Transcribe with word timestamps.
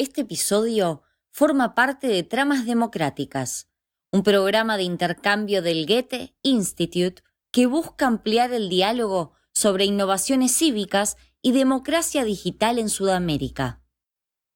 Este 0.00 0.22
episodio 0.22 1.02
forma 1.30 1.74
parte 1.74 2.06
de 2.06 2.22
Tramas 2.22 2.64
Democráticas, 2.64 3.68
un 4.10 4.22
programa 4.22 4.78
de 4.78 4.84
intercambio 4.84 5.60
del 5.60 5.84
Goethe 5.84 6.34
Institute 6.40 7.22
que 7.52 7.66
busca 7.66 8.06
ampliar 8.06 8.50
el 8.54 8.70
diálogo 8.70 9.34
sobre 9.52 9.84
innovaciones 9.84 10.52
cívicas 10.56 11.18
y 11.42 11.52
democracia 11.52 12.24
digital 12.24 12.78
en 12.78 12.88
Sudamérica. 12.88 13.82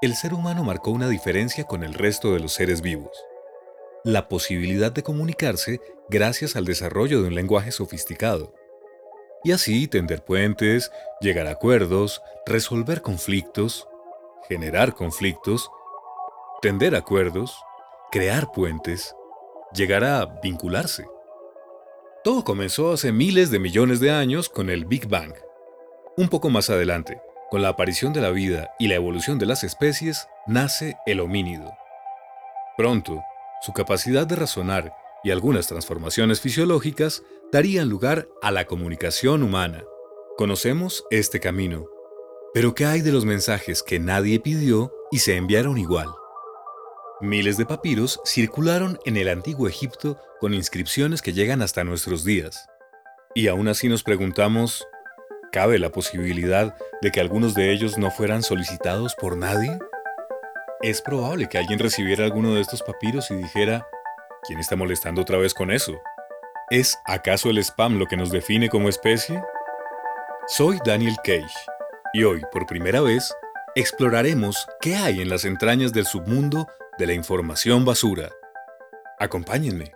el 0.00 0.16
ser 0.16 0.34
humano 0.34 0.64
marcó 0.64 0.90
una 0.90 1.08
diferencia 1.08 1.64
con 1.64 1.84
el 1.84 1.94
resto 1.94 2.32
de 2.32 2.40
los 2.40 2.52
seres 2.52 2.82
vivos. 2.82 3.16
La 4.02 4.26
posibilidad 4.26 4.90
de 4.90 5.04
comunicarse 5.04 5.80
gracias 6.08 6.56
al 6.56 6.64
desarrollo 6.64 7.22
de 7.22 7.28
un 7.28 7.36
lenguaje 7.36 7.70
sofisticado. 7.70 8.52
Y 9.44 9.52
así 9.52 9.86
tender 9.86 10.24
puentes, 10.24 10.90
llegar 11.20 11.46
a 11.46 11.52
acuerdos, 11.52 12.20
resolver 12.44 13.02
conflictos, 13.02 13.86
generar 14.48 14.94
conflictos, 14.94 15.70
tender 16.60 16.96
acuerdos, 16.96 17.56
crear 18.12 18.52
puentes, 18.52 19.16
llegar 19.74 20.04
a 20.04 20.26
vincularse. 20.42 21.06
Todo 22.22 22.44
comenzó 22.44 22.92
hace 22.92 23.10
miles 23.10 23.50
de 23.50 23.58
millones 23.58 24.00
de 24.00 24.10
años 24.10 24.50
con 24.50 24.68
el 24.68 24.84
Big 24.84 25.08
Bang. 25.08 25.32
Un 26.18 26.28
poco 26.28 26.50
más 26.50 26.68
adelante, 26.68 27.22
con 27.50 27.62
la 27.62 27.70
aparición 27.70 28.12
de 28.12 28.20
la 28.20 28.28
vida 28.28 28.70
y 28.78 28.88
la 28.88 28.96
evolución 28.96 29.38
de 29.38 29.46
las 29.46 29.64
especies, 29.64 30.28
nace 30.46 30.98
el 31.06 31.20
homínido. 31.20 31.72
Pronto, 32.76 33.22
su 33.62 33.72
capacidad 33.72 34.26
de 34.26 34.36
razonar 34.36 34.92
y 35.24 35.30
algunas 35.30 35.66
transformaciones 35.66 36.42
fisiológicas 36.42 37.22
darían 37.50 37.88
lugar 37.88 38.28
a 38.42 38.50
la 38.50 38.66
comunicación 38.66 39.42
humana. 39.42 39.84
Conocemos 40.36 41.06
este 41.10 41.40
camino. 41.40 41.86
Pero 42.52 42.74
¿qué 42.74 42.84
hay 42.84 43.00
de 43.00 43.12
los 43.12 43.24
mensajes 43.24 43.82
que 43.82 43.98
nadie 43.98 44.38
pidió 44.38 44.92
y 45.10 45.20
se 45.20 45.36
enviaron 45.36 45.78
igual? 45.78 46.08
Miles 47.22 47.56
de 47.56 47.64
papiros 47.64 48.20
circularon 48.24 48.98
en 49.04 49.16
el 49.16 49.28
antiguo 49.28 49.68
Egipto 49.68 50.18
con 50.40 50.54
inscripciones 50.54 51.22
que 51.22 51.32
llegan 51.32 51.62
hasta 51.62 51.84
nuestros 51.84 52.24
días. 52.24 52.66
Y 53.32 53.46
aún 53.46 53.68
así 53.68 53.88
nos 53.88 54.02
preguntamos, 54.02 54.88
¿cabe 55.52 55.78
la 55.78 55.92
posibilidad 55.92 56.76
de 57.00 57.12
que 57.12 57.20
algunos 57.20 57.54
de 57.54 57.70
ellos 57.70 57.96
no 57.96 58.10
fueran 58.10 58.42
solicitados 58.42 59.14
por 59.14 59.36
nadie? 59.36 59.78
Es 60.80 61.00
probable 61.00 61.48
que 61.48 61.58
alguien 61.58 61.78
recibiera 61.78 62.24
alguno 62.24 62.56
de 62.56 62.60
estos 62.60 62.82
papiros 62.82 63.30
y 63.30 63.36
dijera, 63.36 63.86
¿quién 64.48 64.58
está 64.58 64.74
molestando 64.74 65.22
otra 65.22 65.38
vez 65.38 65.54
con 65.54 65.70
eso? 65.70 66.02
¿Es 66.70 66.98
acaso 67.04 67.50
el 67.50 67.58
spam 67.58 68.00
lo 68.00 68.06
que 68.06 68.16
nos 68.16 68.32
define 68.32 68.68
como 68.68 68.88
especie? 68.88 69.40
Soy 70.48 70.80
Daniel 70.84 71.14
Cage 71.22 71.54
y 72.14 72.24
hoy, 72.24 72.42
por 72.50 72.66
primera 72.66 73.00
vez, 73.00 73.32
exploraremos 73.76 74.66
qué 74.80 74.96
hay 74.96 75.20
en 75.20 75.28
las 75.28 75.44
entrañas 75.44 75.92
del 75.92 76.06
submundo 76.06 76.66
de 77.02 77.08
la 77.08 77.14
información 77.14 77.84
basura. 77.84 78.30
Acompáñenme. 79.18 79.90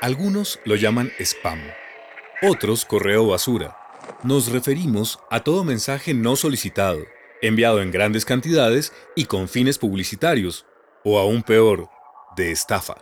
Algunos 0.00 0.60
lo 0.64 0.76
llaman 0.76 1.10
spam, 1.18 1.58
otros 2.42 2.84
correo 2.84 3.26
basura. 3.26 3.76
Nos 4.22 4.52
referimos 4.52 5.18
a 5.28 5.40
todo 5.40 5.64
mensaje 5.64 6.14
no 6.14 6.36
solicitado, 6.36 7.00
enviado 7.42 7.82
en 7.82 7.90
grandes 7.90 8.24
cantidades 8.24 8.92
y 9.16 9.24
con 9.24 9.48
fines 9.48 9.78
publicitarios, 9.78 10.66
o 11.04 11.18
aún 11.18 11.42
peor, 11.42 11.88
de 12.36 12.50
estafa. 12.52 12.96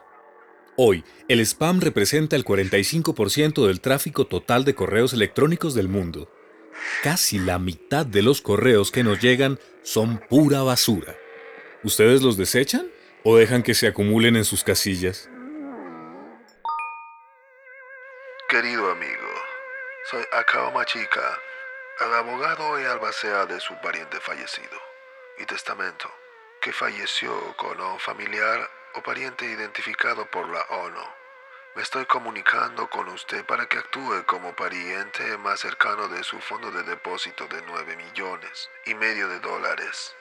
Hoy, 0.76 1.04
el 1.28 1.40
spam 1.40 1.80
representa 1.80 2.36
el 2.36 2.44
45% 2.44 3.66
del 3.66 3.80
tráfico 3.80 4.26
total 4.26 4.64
de 4.64 4.74
correos 4.74 5.12
electrónicos 5.12 5.74
del 5.74 5.88
mundo. 5.88 6.32
Casi 7.02 7.38
la 7.40 7.58
mitad 7.58 8.06
de 8.06 8.22
los 8.22 8.40
correos 8.40 8.92
que 8.92 9.02
nos 9.02 9.20
llegan 9.20 9.58
son 9.82 10.18
pura 10.28 10.62
basura. 10.62 11.16
¿Ustedes 11.82 12.22
los 12.22 12.36
desechan 12.36 12.88
o 13.24 13.36
dejan 13.36 13.62
que 13.64 13.74
se 13.74 13.88
acumulen 13.88 14.36
en 14.36 14.44
sus 14.44 14.62
casillas? 14.62 15.28
Querido 18.48 18.90
amigo, 18.90 19.28
soy 20.10 20.22
Akao 20.32 20.70
Machika, 20.70 21.38
el 22.06 22.14
abogado 22.14 22.80
y 22.80 22.84
albacea 22.84 23.46
de 23.46 23.60
su 23.60 23.74
pariente 23.82 24.18
fallecido, 24.20 24.78
y 25.38 25.44
testamento 25.44 26.08
que 26.60 26.72
falleció 26.72 27.56
con 27.56 27.80
un 27.80 27.98
familiar 28.00 28.70
o 28.94 29.02
pariente 29.02 29.44
identificado 29.44 30.26
por 30.26 30.48
la 30.48 30.62
ONU. 30.62 31.04
Me 31.74 31.82
estoy 31.82 32.06
comunicando 32.06 32.90
con 32.90 33.08
usted 33.08 33.44
para 33.44 33.66
que 33.66 33.78
actúe 33.78 34.24
como 34.26 34.54
pariente 34.56 35.38
más 35.38 35.60
cercano 35.60 36.08
de 36.08 36.24
su 36.24 36.40
fondo 36.40 36.70
de 36.70 36.82
depósito 36.82 37.46
de 37.46 37.62
9 37.62 37.96
millones 37.96 38.68
y 38.86 38.94
medio 38.94 39.28
de 39.28 39.38
dólares, 39.38 40.16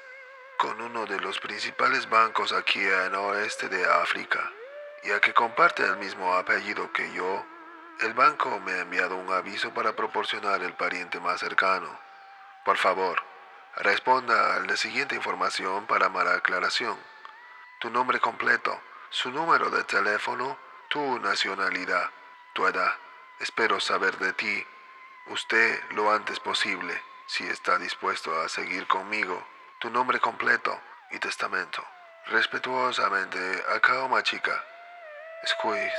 con 0.58 0.80
uno 0.82 1.06
de 1.06 1.20
los 1.20 1.40
principales 1.40 2.10
bancos 2.10 2.52
aquí 2.52 2.82
en 2.82 3.16
oeste 3.16 3.70
de 3.70 3.86
África, 3.86 4.52
ya 5.04 5.20
que 5.20 5.34
comparte 5.34 5.84
el 5.84 5.98
mismo 5.98 6.36
apellido 6.36 6.92
que 6.92 7.12
yo. 7.14 7.46
El 8.02 8.14
banco 8.14 8.60
me 8.60 8.74
ha 8.74 8.82
enviado 8.82 9.16
un 9.16 9.32
aviso 9.34 9.74
para 9.74 9.96
proporcionar 9.96 10.62
el 10.62 10.74
pariente 10.74 11.20
más 11.20 11.40
cercano. 11.40 12.00
Por 12.64 12.78
favor, 12.78 13.24
Responda 13.80 14.56
a 14.56 14.60
la 14.62 14.76
siguiente 14.76 15.16
información 15.16 15.86
para 15.86 16.10
mala 16.10 16.36
aclaración. 16.36 16.98
Tu 17.80 17.90
nombre 17.90 18.20
completo, 18.20 18.82
su 19.10 19.30
número 19.32 19.70
de 19.70 19.84
teléfono, 19.84 20.58
tu 20.90 21.20
nacionalidad, 21.20 22.10
tu 22.54 22.66
edad. 22.66 22.96
Espero 23.40 23.80
saber 23.80 24.18
de 24.18 24.34
ti, 24.34 24.66
usted 25.28 25.80
lo 25.92 26.12
antes 26.12 26.40
posible. 26.40 27.00
si 27.28 27.44
está 27.46 27.78
dispuesto 27.78 28.34
a 28.42 28.50
seguir 28.50 28.88
conmigo. 28.88 29.46
Tu 29.80 29.90
nombre 29.90 30.20
completo 30.20 30.80
y 31.12 31.20
testamento. 31.20 31.86
Respetuosamente, 32.28 33.64
Akao 33.76 34.08
Machika. 34.08 34.64
Squeeze. 35.46 35.92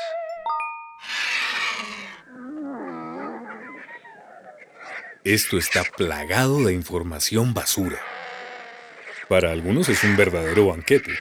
Esto 5.28 5.58
está 5.58 5.84
plagado 5.84 6.64
de 6.64 6.72
información 6.72 7.52
basura. 7.52 7.98
Para 9.28 9.52
algunos 9.52 9.90
es 9.90 10.02
un 10.02 10.16
verdadero 10.16 10.68
banquete. 10.68 11.18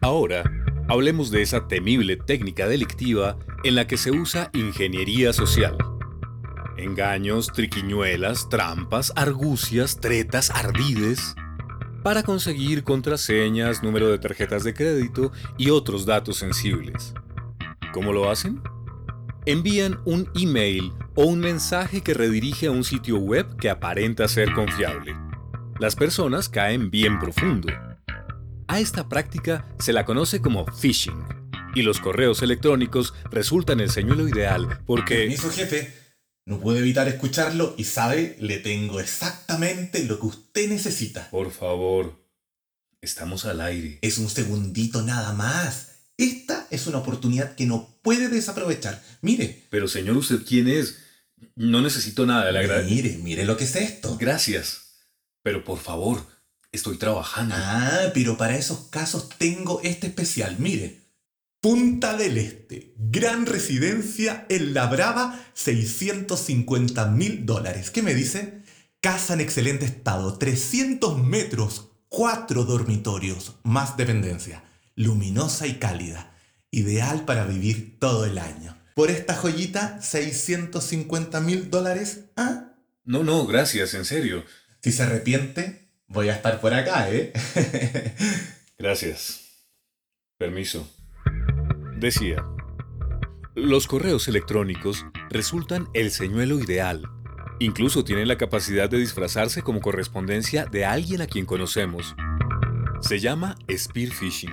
Ahora, 0.00 0.44
hablemos 0.86 1.32
de 1.32 1.42
esa 1.42 1.66
temible 1.66 2.16
técnica 2.16 2.68
delictiva 2.68 3.36
en 3.64 3.74
la 3.74 3.88
que 3.88 3.96
se 3.96 4.12
usa 4.12 4.48
ingeniería 4.52 5.32
social. 5.32 5.76
Engaños, 6.76 7.48
triquiñuelas, 7.52 8.48
trampas, 8.48 9.12
argucias, 9.16 9.98
tretas, 9.98 10.50
ardides, 10.50 11.34
para 12.04 12.22
conseguir 12.22 12.84
contraseñas, 12.84 13.82
número 13.82 14.08
de 14.08 14.20
tarjetas 14.20 14.62
de 14.62 14.72
crédito 14.72 15.32
y 15.58 15.70
otros 15.70 16.06
datos 16.06 16.36
sensibles. 16.36 17.12
¿Cómo 17.92 18.14
lo 18.14 18.30
hacen? 18.30 18.62
Envían 19.44 20.00
un 20.06 20.30
email 20.34 20.92
o 21.14 21.26
un 21.26 21.40
mensaje 21.40 22.00
que 22.00 22.14
redirige 22.14 22.68
a 22.68 22.70
un 22.70 22.84
sitio 22.84 23.18
web 23.18 23.56
que 23.58 23.68
aparenta 23.68 24.26
ser 24.28 24.54
confiable. 24.54 25.14
Las 25.78 25.94
personas 25.94 26.48
caen 26.48 26.90
bien 26.90 27.18
profundo. 27.18 27.68
A 28.66 28.80
esta 28.80 29.10
práctica 29.10 29.66
se 29.78 29.92
la 29.92 30.06
conoce 30.06 30.40
como 30.40 30.64
phishing, 30.64 31.22
y 31.74 31.82
los 31.82 32.00
correos 32.00 32.40
electrónicos 32.40 33.12
resultan 33.30 33.80
el 33.80 33.90
señuelo 33.90 34.26
ideal 34.26 34.80
porque... 34.86 35.16
Permiso, 35.16 35.50
jefe. 35.50 35.92
No 36.46 36.58
puedo 36.60 36.78
evitar 36.78 37.06
escucharlo 37.08 37.74
y 37.76 37.84
sabe, 37.84 38.36
le 38.40 38.58
tengo 38.58 39.00
exactamente 39.00 40.04
lo 40.04 40.18
que 40.18 40.26
usted 40.26 40.68
necesita. 40.68 41.28
Por 41.30 41.50
favor, 41.50 42.26
estamos 43.02 43.44
al 43.44 43.60
aire. 43.60 43.98
Es 44.00 44.18
un 44.18 44.30
segundito 44.30 45.02
nada 45.02 45.34
más. 45.34 45.91
Esta 46.22 46.68
es 46.70 46.86
una 46.86 46.98
oportunidad 46.98 47.56
que 47.56 47.66
no 47.66 47.88
puede 48.00 48.28
desaprovechar. 48.28 49.02
Mire. 49.22 49.66
Pero 49.70 49.88
señor, 49.88 50.16
¿usted 50.16 50.42
quién 50.46 50.68
es? 50.68 50.98
No 51.56 51.82
necesito 51.82 52.26
nada, 52.26 52.52
le 52.52 52.60
agradezco. 52.60 52.94
Mire, 52.94 53.18
mire 53.18 53.44
lo 53.44 53.56
que 53.56 53.64
es 53.64 53.74
esto. 53.74 54.16
Gracias. 54.18 54.82
Pero 55.42 55.64
por 55.64 55.80
favor, 55.80 56.24
estoy 56.70 56.96
trabajando. 56.96 57.56
Ah, 57.58 58.12
pero 58.14 58.36
para 58.36 58.56
esos 58.56 58.88
casos 58.88 59.30
tengo 59.36 59.80
este 59.82 60.06
especial. 60.06 60.56
Mire. 60.60 61.02
Punta 61.60 62.16
del 62.16 62.38
Este, 62.38 62.92
gran 62.96 63.46
residencia 63.46 64.46
en 64.48 64.74
La 64.74 64.86
Brava, 64.86 65.44
650 65.54 67.06
mil 67.06 67.46
dólares. 67.46 67.90
¿Qué 67.92 68.02
me 68.02 68.14
dice? 68.14 68.62
Casa 69.00 69.34
en 69.34 69.40
excelente 69.40 69.84
estado, 69.84 70.38
300 70.38 71.22
metros, 71.22 71.90
4 72.08 72.64
dormitorios, 72.64 73.54
más 73.62 73.96
dependencia, 73.96 74.64
luminosa 74.96 75.66
y 75.66 75.74
cálida, 75.74 76.36
ideal 76.70 77.24
para 77.24 77.44
vivir 77.44 77.98
todo 77.98 78.24
el 78.24 78.38
año. 78.38 78.76
Por 78.94 79.10
esta 79.10 79.34
joyita, 79.34 80.00
650 80.02 81.40
mil 81.40 81.70
dólares, 81.70 82.26
¿ah? 82.36 82.74
No, 83.04 83.24
no, 83.24 83.46
gracias, 83.46 83.94
en 83.94 84.04
serio. 84.04 84.44
Si 84.82 84.92
se 84.92 85.02
arrepiente, 85.02 85.88
voy 86.08 86.28
a 86.28 86.34
estar 86.34 86.60
por 86.60 86.74
acá, 86.74 87.10
¿eh? 87.10 87.32
Gracias. 88.78 89.40
Permiso. 90.38 90.88
Decía, 91.98 92.44
los 93.54 93.86
correos 93.86 94.26
electrónicos 94.28 95.06
resultan 95.30 95.88
el 95.94 96.10
señuelo 96.10 96.58
ideal. 96.58 97.08
Incluso 97.60 98.02
tienen 98.02 98.26
la 98.26 98.38
capacidad 98.38 98.90
de 98.90 98.98
disfrazarse 98.98 99.62
como 99.62 99.80
correspondencia 99.80 100.64
de 100.64 100.84
alguien 100.84 101.20
a 101.22 101.26
quien 101.26 101.46
conocemos. 101.46 102.16
Se 103.00 103.20
llama 103.20 103.56
spear 103.70 104.10
phishing, 104.10 104.50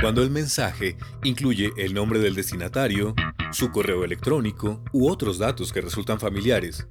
cuando 0.00 0.22
el 0.22 0.30
mensaje 0.30 0.96
incluye 1.24 1.72
el 1.76 1.94
nombre 1.94 2.18
del 2.18 2.34
destinatario, 2.34 3.14
su 3.52 3.70
correo 3.70 4.04
electrónico 4.04 4.82
u 4.92 5.08
otros 5.08 5.38
datos 5.38 5.72
que 5.72 5.80
resultan 5.80 6.20
familiares. 6.20 6.86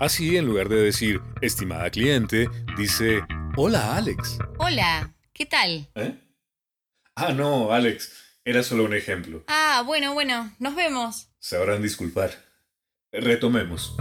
Así, 0.00 0.36
en 0.36 0.46
lugar 0.46 0.68
de 0.68 0.76
decir, 0.76 1.20
estimada 1.40 1.90
cliente, 1.90 2.48
dice, 2.76 3.22
hola 3.56 3.96
Alex. 3.96 4.38
Hola, 4.58 5.14
¿qué 5.32 5.46
tal? 5.46 5.88
¿Eh? 5.94 6.18
Ah, 7.14 7.32
no, 7.32 7.72
Alex. 7.72 8.12
Era 8.44 8.64
solo 8.64 8.84
un 8.84 8.94
ejemplo. 8.94 9.44
Ah, 9.46 9.84
bueno, 9.86 10.14
bueno, 10.14 10.52
nos 10.58 10.74
vemos. 10.74 11.28
Sabrán 11.38 11.80
disculpar. 11.80 12.32
Retomemos. 13.12 13.94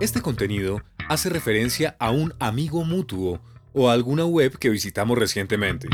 Este 0.00 0.20
contenido 0.20 0.82
hace 1.08 1.28
referencia 1.28 1.96
a 2.00 2.10
un 2.10 2.34
amigo 2.40 2.84
mutuo 2.84 3.40
o 3.72 3.88
a 3.88 3.92
alguna 3.92 4.24
web 4.24 4.58
que 4.58 4.70
visitamos 4.70 5.16
recientemente. 5.16 5.88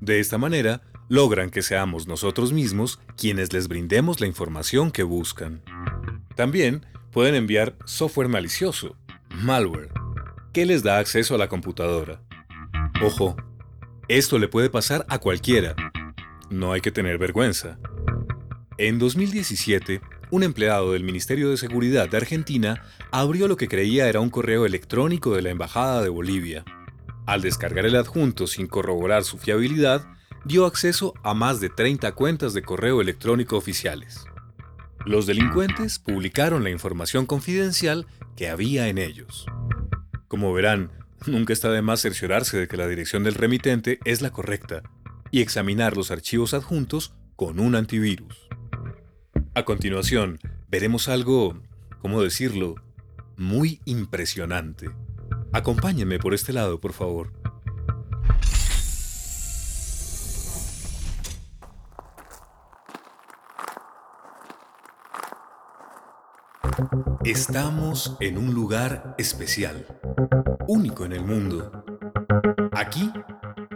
De 0.00 0.20
esta 0.20 0.36
manera, 0.36 0.82
logran 1.08 1.50
que 1.50 1.62
seamos 1.62 2.06
nosotros 2.06 2.52
mismos 2.52 3.00
quienes 3.16 3.52
les 3.52 3.68
brindemos 3.68 4.20
la 4.20 4.26
información 4.26 4.90
que 4.90 5.02
buscan. 5.02 5.62
También 6.34 6.86
pueden 7.12 7.34
enviar 7.34 7.76
software 7.84 8.28
malicioso, 8.28 8.96
malware, 9.42 9.92
que 10.52 10.66
les 10.66 10.82
da 10.82 10.98
acceso 10.98 11.34
a 11.34 11.38
la 11.38 11.48
computadora. 11.48 12.20
Ojo, 13.02 13.36
esto 14.08 14.38
le 14.38 14.48
puede 14.48 14.70
pasar 14.70 15.06
a 15.08 15.18
cualquiera. 15.18 15.74
No 16.50 16.72
hay 16.72 16.80
que 16.80 16.92
tener 16.92 17.18
vergüenza. 17.18 17.78
En 18.78 18.98
2017, 18.98 20.00
un 20.30 20.42
empleado 20.42 20.92
del 20.92 21.04
Ministerio 21.04 21.50
de 21.50 21.56
Seguridad 21.56 22.08
de 22.08 22.16
Argentina 22.16 22.82
abrió 23.12 23.46
lo 23.46 23.56
que 23.56 23.68
creía 23.68 24.08
era 24.08 24.20
un 24.20 24.30
correo 24.30 24.66
electrónico 24.66 25.34
de 25.34 25.42
la 25.42 25.50
Embajada 25.50 26.02
de 26.02 26.08
Bolivia. 26.08 26.64
Al 27.26 27.40
descargar 27.40 27.86
el 27.86 27.96
adjunto 27.96 28.46
sin 28.46 28.66
corroborar 28.66 29.24
su 29.24 29.38
fiabilidad, 29.38 30.06
dio 30.44 30.66
acceso 30.66 31.14
a 31.22 31.34
más 31.34 31.60
de 31.60 31.70
30 31.70 32.12
cuentas 32.12 32.54
de 32.54 32.62
correo 32.62 33.00
electrónico 33.00 33.56
oficiales. 33.56 34.24
Los 35.06 35.26
delincuentes 35.26 35.98
publicaron 35.98 36.64
la 36.64 36.70
información 36.70 37.26
confidencial 37.26 38.06
que 38.36 38.48
había 38.48 38.88
en 38.88 38.98
ellos. 38.98 39.46
Como 40.28 40.52
verán, 40.52 40.92
nunca 41.26 41.52
está 41.52 41.70
de 41.70 41.82
más 41.82 42.00
cerciorarse 42.00 42.58
de 42.58 42.68
que 42.68 42.76
la 42.76 42.88
dirección 42.88 43.24
del 43.24 43.34
remitente 43.34 43.98
es 44.04 44.22
la 44.22 44.30
correcta 44.30 44.82
y 45.30 45.40
examinar 45.40 45.96
los 45.96 46.10
archivos 46.10 46.54
adjuntos 46.54 47.14
con 47.36 47.58
un 47.58 47.74
antivirus. 47.74 48.48
A 49.54 49.64
continuación, 49.64 50.38
veremos 50.68 51.08
algo, 51.08 51.60
¿cómo 52.00 52.22
decirlo?, 52.22 52.76
muy 53.36 53.80
impresionante. 53.84 54.90
Acompáñenme 55.52 56.18
por 56.18 56.34
este 56.34 56.52
lado, 56.52 56.80
por 56.80 56.92
favor. 56.92 57.32
Estamos 67.24 68.18
en 68.20 68.36
un 68.36 68.52
lugar 68.52 69.14
especial, 69.16 69.86
único 70.68 71.06
en 71.06 71.14
el 71.14 71.24
mundo. 71.24 71.84
Aquí 72.72 73.10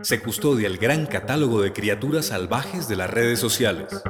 se 0.02 0.20
custodia 0.20 0.66
el 0.66 0.76
gran 0.76 1.06
catálogo 1.06 1.62
de 1.62 1.72
criaturas 1.72 2.26
salvajes 2.26 2.88
de 2.88 2.96
las 2.96 3.08
redes 3.08 3.40
sociales. 3.40 4.02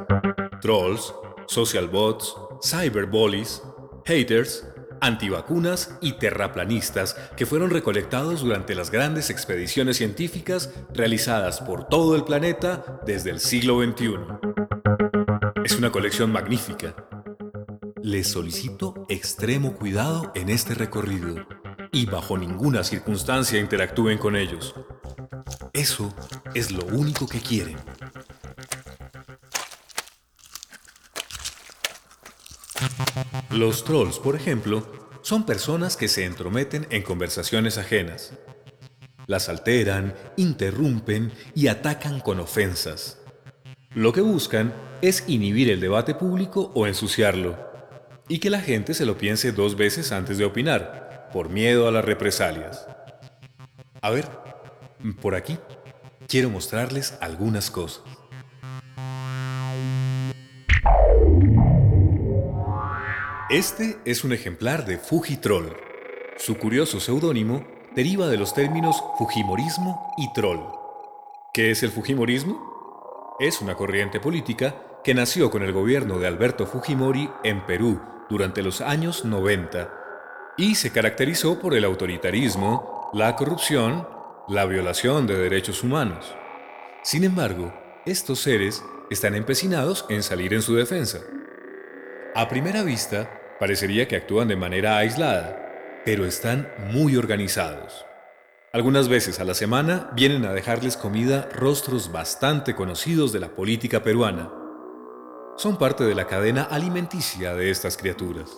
Trolls, 0.61 1.15
social 1.47 1.87
bots, 1.87 2.35
cyberbullies, 2.65 3.63
haters, 4.05 4.67
antivacunas 5.01 5.97
y 6.01 6.15
terraplanistas 6.15 7.15
que 7.37 7.47
fueron 7.47 7.71
recolectados 7.71 8.41
durante 8.41 8.75
las 8.75 8.91
grandes 8.91 9.31
expediciones 9.31 9.99
científicas 9.99 10.75
realizadas 10.93 11.61
por 11.61 11.87
todo 11.87 12.17
el 12.17 12.25
planeta 12.25 13.01
desde 13.07 13.31
el 13.31 13.39
siglo 13.39 13.81
XXI. 13.85 14.17
Es 15.63 15.79
una 15.79 15.93
colección 15.93 16.33
magnífica. 16.33 17.08
Les 18.03 18.29
solicito 18.29 19.07
extremo 19.09 19.75
cuidado 19.75 20.31
en 20.35 20.49
este 20.49 20.75
recorrido 20.75 21.47
y 21.93 22.07
bajo 22.07 22.39
ninguna 22.39 22.85
circunstancia 22.85 23.59
interactúen 23.59 24.19
con 24.19 24.37
ellos. 24.37 24.75
Eso 25.73 26.15
es 26.55 26.71
lo 26.71 26.85
único 26.87 27.27
que 27.27 27.41
quieren. 27.41 27.77
Los 33.51 33.85
trolls, 33.85 34.19
por 34.19 34.37
ejemplo, 34.37 34.87
son 35.23 35.45
personas 35.45 35.97
que 35.97 36.09
se 36.09 36.25
entrometen 36.25 36.87
en 36.91 37.03
conversaciones 37.03 37.79
ajenas. 37.79 38.33
Las 39.27 39.49
alteran, 39.49 40.15
interrumpen 40.37 41.33
y 41.55 41.69
atacan 41.69 42.21
con 42.21 42.41
ofensas. 42.41 43.19
Lo 43.95 44.13
que 44.13 44.21
buscan 44.21 44.73
es 45.03 45.25
inhibir 45.29 45.71
el 45.71 45.81
debate 45.81 46.15
público 46.15 46.71
o 46.75 46.87
ensuciarlo, 46.87 47.68
y 48.29 48.39
que 48.39 48.51
la 48.51 48.61
gente 48.61 48.95
se 48.95 49.07
lo 49.07 49.17
piense 49.17 49.53
dos 49.53 49.77
veces 49.77 50.13
antes 50.13 50.39
de 50.39 50.45
opinar, 50.45 51.31
por 51.33 51.49
miedo 51.49 51.89
a 51.89 51.91
las 51.91 52.05
represalias. 52.05 52.87
A 54.03 54.11
ver, 54.11 54.29
por 55.21 55.35
aquí 55.35 55.59
quiero 56.29 56.51
mostrarles 56.51 57.17
algunas 57.21 57.71
cosas. 57.71 58.03
Este 63.51 63.97
es 64.05 64.25
un 64.25 64.35
ejemplar 64.35 64.85
de 64.85 64.99
Fujitroll. 64.99 65.73
Su 66.37 66.59
curioso 66.59 67.01
seudónimo 67.01 67.67
deriva 67.97 68.29
de 68.29 68.37
los 68.37 68.53
términos 68.53 69.03
Fujimorismo 69.17 70.13
y 70.19 70.31
Troll. 70.35 70.61
¿Qué 71.55 71.71
es 71.71 71.83
el 71.83 71.91
Fujimorismo? 71.91 73.37
Es 73.41 73.63
una 73.63 73.75
corriente 73.75 74.21
política 74.21 75.01
que 75.03 75.15
nació 75.15 75.51
con 75.51 75.63
el 75.63 75.73
gobierno 75.73 76.19
de 76.19 76.27
Alberto 76.27 76.67
Fujimori 76.67 77.31
en 77.43 77.65
Perú 77.65 78.01
durante 78.29 78.63
los 78.63 78.81
años 78.81 79.25
90 79.25 79.95
y 80.57 80.75
se 80.75 80.91
caracterizó 80.93 81.59
por 81.59 81.75
el 81.75 81.85
autoritarismo, 81.85 83.11
la 83.15 83.37
corrupción, 83.37 84.09
la 84.49 84.67
violación 84.67 85.27
de 85.27 85.37
derechos 85.37 85.83
humanos. 85.83 86.35
Sin 87.03 87.25
embargo, 87.25 87.73
estos 88.05 88.41
seres 88.41 88.83
están 89.11 89.35
empecinados 89.35 90.05
en 90.09 90.23
salir 90.23 90.53
en 90.53 90.63
su 90.63 90.75
defensa. 90.75 91.21
A 92.35 92.49
primera 92.49 92.83
vista, 92.83 93.31
parecería 93.59 94.09
que 94.09 94.17
actúan 94.17 94.49
de 94.49 94.57
manera 94.57 94.99
aislada, 94.99 96.03
pero 96.05 96.25
están 96.25 96.69
muy 96.91 97.17
organizados. 97.17 98.05
Algunas 98.73 99.09
veces 99.09 99.41
a 99.41 99.45
la 99.45 99.55
semana 99.55 100.11
vienen 100.15 100.45
a 100.45 100.53
dejarles 100.53 100.97
comida 100.97 101.49
rostros 101.55 102.13
bastante 102.13 102.75
conocidos 102.75 103.33
de 103.33 103.41
la 103.41 103.49
política 103.49 104.03
peruana. 104.03 104.51
Son 105.59 105.77
parte 105.77 106.05
de 106.05 106.15
la 106.15 106.29
cadena 106.29 106.63
alimenticia 106.63 107.53
de 107.53 107.73
estas 107.73 107.97
criaturas. 107.97 108.49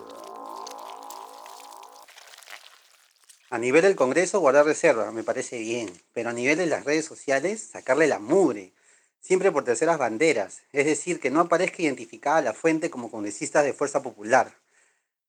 A 3.48 3.56
nivel 3.56 3.80
del 3.80 3.96
Congreso, 3.96 4.38
guardar 4.38 4.66
reserva, 4.66 5.10
me 5.10 5.24
parece 5.24 5.58
bien, 5.60 5.90
pero 6.12 6.28
a 6.28 6.34
nivel 6.34 6.58
de 6.58 6.66
las 6.66 6.84
redes 6.84 7.06
sociales, 7.06 7.66
sacarle 7.72 8.06
la 8.06 8.18
mugre, 8.18 8.74
siempre 9.18 9.50
por 9.50 9.64
terceras 9.64 9.96
banderas, 9.96 10.60
es 10.74 10.84
decir, 10.84 11.20
que 11.20 11.30
no 11.30 11.40
aparezca 11.40 11.82
identificada 11.82 12.42
la 12.42 12.52
fuente 12.52 12.90
como 12.90 13.10
congresista 13.10 13.62
de 13.62 13.72
Fuerza 13.72 14.02
Popular. 14.02 14.52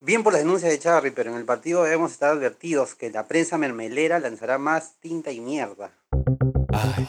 Bien 0.01 0.23
por 0.23 0.33
las 0.33 0.41
denuncias 0.41 0.73
de 0.73 0.79
Charry, 0.79 1.11
pero 1.11 1.31
en 1.31 1.37
el 1.37 1.45
partido 1.45 1.85
debemos 1.85 2.11
estar 2.11 2.31
advertidos 2.31 2.95
que 2.95 3.11
la 3.11 3.29
prensa 3.29 3.57
mermelera 3.57 4.19
lanzará 4.19 4.57
más 4.57 4.95
tinta 4.99 5.31
y 5.31 5.39
mierda. 5.39 5.93
Ay. 6.73 7.07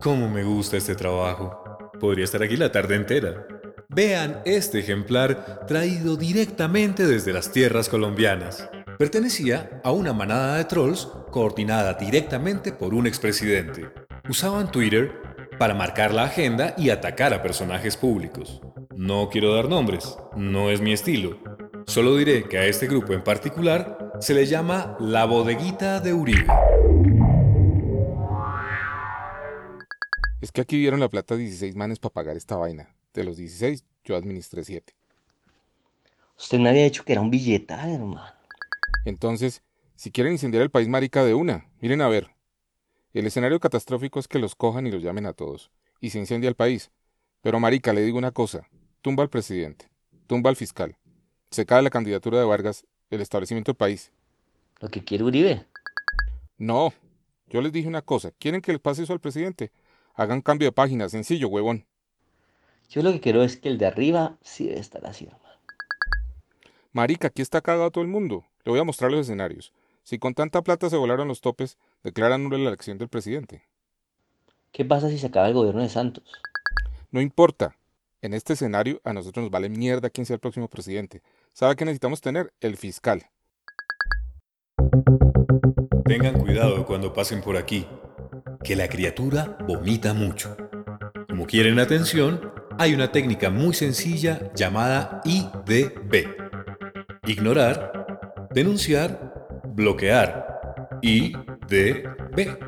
Cómo 0.00 0.28
me 0.28 0.44
gusta 0.44 0.76
este 0.76 0.94
trabajo. 0.94 1.60
Podría 1.98 2.24
estar 2.24 2.40
aquí 2.40 2.56
la 2.56 2.70
tarde 2.70 2.94
entera. 2.94 3.48
Vean 3.88 4.42
este 4.44 4.78
ejemplar 4.78 5.66
traído 5.66 6.16
directamente 6.16 7.04
desde 7.04 7.32
las 7.32 7.50
tierras 7.50 7.88
colombianas. 7.88 8.68
Pertenecía 8.96 9.80
a 9.82 9.90
una 9.90 10.12
manada 10.12 10.56
de 10.56 10.64
trolls 10.66 11.08
coordinada 11.32 11.94
directamente 11.94 12.70
por 12.72 12.94
un 12.94 13.08
expresidente. 13.08 13.90
Usaban 14.28 14.70
Twitter 14.70 15.10
para 15.58 15.74
marcar 15.74 16.14
la 16.14 16.24
agenda 16.24 16.74
y 16.78 16.90
atacar 16.90 17.34
a 17.34 17.42
personajes 17.42 17.96
públicos. 17.96 18.60
No 18.94 19.28
quiero 19.30 19.52
dar 19.54 19.68
nombres, 19.68 20.16
no 20.36 20.70
es 20.70 20.80
mi 20.80 20.92
estilo. 20.92 21.38
Solo 21.86 22.16
diré 22.16 22.44
que 22.44 22.58
a 22.58 22.66
este 22.66 22.86
grupo 22.86 23.14
en 23.14 23.24
particular 23.24 24.12
se 24.20 24.34
le 24.34 24.46
llama 24.46 24.96
la 25.00 25.24
bodeguita 25.24 25.98
de 25.98 26.12
Uribe. 26.12 26.67
Es 30.40 30.52
que 30.52 30.60
aquí 30.60 30.76
vieron 30.76 31.00
la 31.00 31.08
plata 31.08 31.36
16 31.36 31.74
manes 31.74 31.98
para 31.98 32.12
pagar 32.12 32.36
esta 32.36 32.56
vaina. 32.56 32.94
De 33.12 33.24
los 33.24 33.36
16, 33.36 33.84
yo 34.04 34.16
administré 34.16 34.62
7. 34.62 34.94
Usted 36.38 36.58
me 36.58 36.68
había 36.68 36.84
dicho 36.84 37.04
que 37.04 37.12
era 37.12 37.20
un 37.20 37.30
billetal, 37.30 37.90
hermano. 37.90 38.32
Entonces, 39.04 39.62
si 39.96 40.12
quieren 40.12 40.34
incendiar 40.34 40.62
el 40.62 40.70
país 40.70 40.86
marica 40.86 41.24
de 41.24 41.34
una, 41.34 41.68
miren 41.80 42.02
a 42.02 42.08
ver. 42.08 42.30
El 43.12 43.26
escenario 43.26 43.58
catastrófico 43.58 44.20
es 44.20 44.28
que 44.28 44.38
los 44.38 44.54
cojan 44.54 44.86
y 44.86 44.92
los 44.92 45.02
llamen 45.02 45.26
a 45.26 45.32
todos. 45.32 45.72
Y 46.00 46.10
se 46.10 46.20
incendia 46.20 46.48
el 46.48 46.54
país. 46.54 46.92
Pero 47.42 47.58
marica, 47.58 47.92
le 47.92 48.02
digo 48.02 48.16
una 48.16 48.30
cosa. 48.30 48.68
Tumba 49.02 49.24
al 49.24 49.30
presidente. 49.30 49.90
Tumba 50.28 50.50
al 50.50 50.56
fiscal. 50.56 50.96
Se 51.50 51.66
cae 51.66 51.82
la 51.82 51.90
candidatura 51.90 52.38
de 52.38 52.44
Vargas, 52.44 52.86
el 53.10 53.20
establecimiento 53.22 53.72
del 53.72 53.76
país. 53.76 54.12
Lo 54.78 54.88
que 54.88 55.02
quiere 55.02 55.24
Uribe. 55.24 55.66
No. 56.58 56.92
Yo 57.48 57.60
les 57.60 57.72
dije 57.72 57.88
una 57.88 58.02
cosa. 58.02 58.30
¿Quieren 58.38 58.60
que 58.60 58.70
les 58.70 58.80
pase 58.80 59.02
eso 59.02 59.12
al 59.12 59.20
presidente? 59.20 59.72
Hagan 60.18 60.42
cambio 60.42 60.66
de 60.66 60.72
página, 60.72 61.08
sencillo, 61.08 61.46
huevón. 61.46 61.86
Yo 62.90 63.04
lo 63.04 63.12
que 63.12 63.20
quiero 63.20 63.44
es 63.44 63.56
que 63.56 63.68
el 63.68 63.78
de 63.78 63.86
arriba 63.86 64.36
sí 64.42 64.66
debe 64.66 64.80
estar 64.80 65.06
así, 65.06 65.26
hermano. 65.26 65.44
Marica, 66.90 67.28
aquí 67.28 67.40
está 67.40 67.60
cagado 67.60 67.92
todo 67.92 68.02
el 68.02 68.10
mundo. 68.10 68.44
Le 68.64 68.72
voy 68.72 68.80
a 68.80 68.84
mostrar 68.84 69.12
los 69.12 69.20
escenarios. 69.20 69.72
Si 70.02 70.18
con 70.18 70.34
tanta 70.34 70.62
plata 70.62 70.90
se 70.90 70.96
volaron 70.96 71.28
los 71.28 71.40
topes, 71.40 71.78
declaran 72.02 72.42
nula 72.42 72.58
la 72.58 72.70
elección 72.70 72.98
del 72.98 73.08
presidente. 73.08 73.62
¿Qué 74.72 74.84
pasa 74.84 75.08
si 75.08 75.18
se 75.18 75.28
acaba 75.28 75.46
el 75.46 75.54
gobierno 75.54 75.82
de 75.82 75.88
Santos? 75.88 76.24
No 77.12 77.20
importa. 77.20 77.76
En 78.20 78.34
este 78.34 78.54
escenario 78.54 79.00
a 79.04 79.12
nosotros 79.12 79.44
nos 79.44 79.52
vale 79.52 79.68
mierda 79.68 80.10
quién 80.10 80.26
sea 80.26 80.34
el 80.34 80.40
próximo 80.40 80.66
presidente. 80.66 81.22
¿Sabe 81.52 81.76
qué 81.76 81.84
necesitamos 81.84 82.20
tener? 82.20 82.52
El 82.60 82.76
fiscal. 82.76 83.24
Tengan 86.04 86.40
cuidado 86.40 86.84
cuando 86.86 87.12
pasen 87.12 87.40
por 87.40 87.56
aquí, 87.56 87.86
que 88.68 88.76
la 88.76 88.86
criatura 88.86 89.56
vomita 89.66 90.12
mucho. 90.12 90.54
Como 91.26 91.46
quieren 91.46 91.78
atención, 91.78 92.52
hay 92.78 92.92
una 92.92 93.10
técnica 93.10 93.48
muy 93.48 93.72
sencilla 93.72 94.52
llamada 94.54 95.22
IDB. 95.24 96.28
Ignorar, 97.26 98.06
denunciar, 98.50 99.62
bloquear. 99.74 101.00
IDB. 101.00 102.58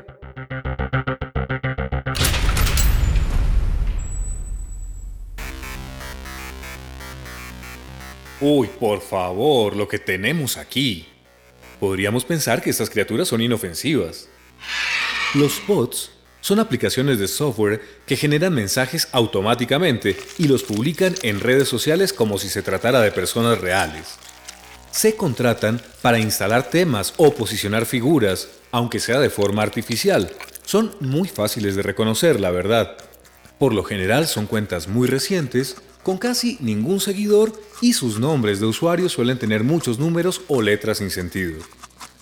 Uy, 8.39 8.67
por 8.79 9.01
favor, 9.01 9.75
lo 9.75 9.87
que 9.87 9.99
tenemos 9.99 10.57
aquí. 10.57 11.05
Podríamos 11.79 12.25
pensar 12.25 12.59
que 12.59 12.71
estas 12.71 12.89
criaturas 12.89 13.27
son 13.27 13.41
inofensivas. 13.41 14.31
Los 15.33 15.65
bots 15.65 16.11
son 16.41 16.59
aplicaciones 16.59 17.17
de 17.17 17.29
software 17.29 17.81
que 18.05 18.17
generan 18.17 18.53
mensajes 18.53 19.07
automáticamente 19.13 20.17
y 20.37 20.49
los 20.49 20.63
publican 20.63 21.15
en 21.23 21.39
redes 21.39 21.69
sociales 21.69 22.11
como 22.11 22.37
si 22.37 22.49
se 22.49 22.61
tratara 22.61 22.99
de 22.99 23.13
personas 23.13 23.61
reales. 23.61 24.15
Se 24.91 25.15
contratan 25.15 25.81
para 26.01 26.19
instalar 26.19 26.69
temas 26.69 27.13
o 27.15 27.33
posicionar 27.33 27.85
figuras, 27.85 28.49
aunque 28.71 28.99
sea 28.99 29.21
de 29.21 29.29
forma 29.29 29.63
artificial. 29.63 30.29
Son 30.65 30.93
muy 30.99 31.29
fáciles 31.29 31.77
de 31.77 31.83
reconocer, 31.83 32.41
la 32.41 32.51
verdad. 32.51 32.97
Por 33.57 33.73
lo 33.73 33.85
general 33.85 34.27
son 34.27 34.47
cuentas 34.47 34.89
muy 34.89 35.07
recientes, 35.07 35.77
con 36.03 36.17
casi 36.17 36.57
ningún 36.59 36.99
seguidor 36.99 37.53
y 37.79 37.93
sus 37.93 38.19
nombres 38.19 38.59
de 38.59 38.65
usuarios 38.65 39.13
suelen 39.13 39.39
tener 39.39 39.63
muchos 39.63 39.97
números 39.97 40.41
o 40.49 40.61
letras 40.61 40.97
sin 40.97 41.09
sentido. 41.09 41.61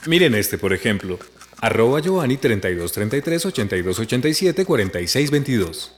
Miren 0.06 0.36
este, 0.36 0.60
por 0.60 0.74
ejemplo, 0.74 1.18
arroba 1.62 2.00
Giovanni 2.00 2.38
3233 2.38 3.46
8287 3.46 4.66
4622. 4.66 5.96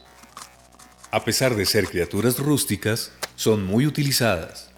A 1.11 1.23
pesar 1.23 1.55
de 1.55 1.65
ser 1.65 1.87
criaturas 1.87 2.39
rústicas, 2.39 3.11
son 3.35 3.65
muy 3.65 3.85
utilizadas. 3.85 4.71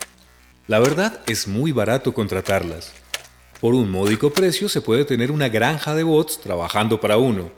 La 0.68 0.80
verdad 0.80 1.22
es 1.28 1.48
muy 1.48 1.72
barato 1.72 2.13
contratarlas. 2.13 2.94
Por 3.60 3.75
un 3.75 3.92
módico 3.92 4.32
precio 4.34 4.68
se 4.68 4.82
puede 4.82 5.06
tener 5.06 5.32
una 5.32 5.50
granja 5.50 5.96
de 5.96 6.04
bots 6.04 6.42
trabajando 6.42 7.00
para 7.00 7.18
uno. 7.18 7.52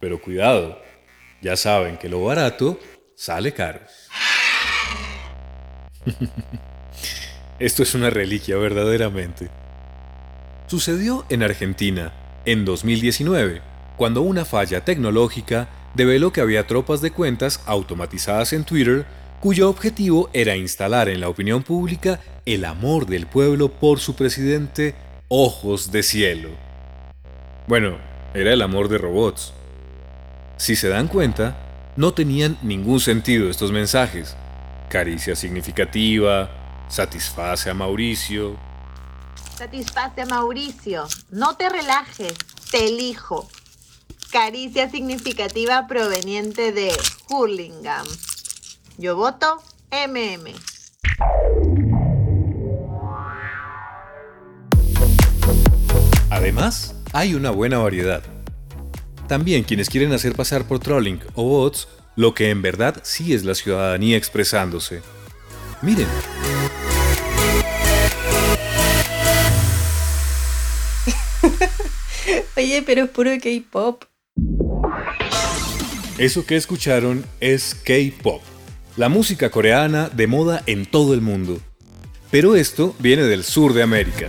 Pero 0.00 0.20
cuidado, 0.20 0.78
ya 1.42 1.56
saben 1.56 1.96
que 1.98 2.08
lo 2.08 2.22
barato 2.24 2.78
sale 3.14 3.52
caro. 3.52 3.80
Esto 7.58 7.82
es 7.82 7.94
una 7.94 8.10
reliquia 8.10 8.56
verdaderamente. 8.56 9.50
Sucedió 10.66 11.24
en 11.28 11.42
Argentina, 11.42 12.12
en 12.44 12.64
2019, 12.64 13.62
cuando 13.96 14.22
una 14.22 14.44
falla 14.44 14.84
tecnológica 14.84 15.68
develó 15.94 16.32
que 16.32 16.40
había 16.40 16.66
tropas 16.66 17.00
de 17.00 17.10
cuentas 17.10 17.60
automatizadas 17.66 18.52
en 18.52 18.64
Twitter 18.64 19.06
cuyo 19.40 19.68
objetivo 19.68 20.30
era 20.32 20.56
instalar 20.56 21.08
en 21.08 21.20
la 21.20 21.28
opinión 21.28 21.62
pública 21.62 22.18
el 22.46 22.64
amor 22.64 23.06
del 23.06 23.26
pueblo 23.26 23.68
por 23.68 24.00
su 24.00 24.16
presidente 24.16 24.94
Ojos 25.28 25.92
de 25.92 26.02
Cielo. 26.02 26.48
Bueno, 27.66 27.98
era 28.32 28.52
el 28.52 28.62
amor 28.62 28.88
de 28.88 28.98
robots. 28.98 29.52
Si 30.56 30.76
se 30.76 30.88
dan 30.88 31.08
cuenta, 31.08 31.92
no 31.96 32.14
tenían 32.14 32.56
ningún 32.62 33.00
sentido 33.00 33.50
estos 33.50 33.70
mensajes. 33.70 34.36
Caricia 34.88 35.36
significativa, 35.36 36.86
satisface 36.88 37.68
a 37.68 37.74
Mauricio. 37.74 38.56
Satisface 39.56 40.22
a 40.22 40.26
Mauricio. 40.26 41.06
No 41.30 41.56
te 41.56 41.68
relajes, 41.68 42.34
te 42.70 42.88
elijo. 42.88 43.48
Caricia 44.32 44.90
significativa 44.90 45.86
proveniente 45.86 46.72
de 46.72 46.92
Hurlingham. 47.30 48.06
Yo 48.98 49.16
voto 49.16 49.62
MM. 49.90 50.52
Además, 56.30 56.96
hay 57.12 57.34
una 57.34 57.50
buena 57.50 57.78
variedad. 57.78 58.22
También 59.28 59.62
quienes 59.62 59.88
quieren 59.88 60.12
hacer 60.12 60.34
pasar 60.34 60.66
por 60.66 60.80
trolling 60.80 61.20
o 61.34 61.44
bots 61.44 61.86
lo 62.16 62.34
que 62.34 62.50
en 62.50 62.60
verdad 62.60 63.00
sí 63.04 63.34
es 63.34 63.44
la 63.44 63.54
ciudadanía 63.54 64.16
expresándose. 64.16 65.02
Miren. 65.80 66.08
Oye, 72.56 72.82
pero 72.86 73.04
es 73.04 73.10
puro 73.10 73.30
K-pop. 73.42 74.04
Eso 76.18 76.46
que 76.46 76.54
escucharon 76.54 77.24
es 77.40 77.74
K-pop, 77.74 78.42
la 78.96 79.08
música 79.08 79.50
coreana 79.50 80.08
de 80.08 80.28
moda 80.28 80.62
en 80.66 80.86
todo 80.86 81.14
el 81.14 81.20
mundo. 81.20 81.58
Pero 82.30 82.54
esto 82.54 82.94
viene 83.00 83.24
del 83.24 83.42
sur 83.42 83.72
de 83.72 83.82
América. 83.82 84.28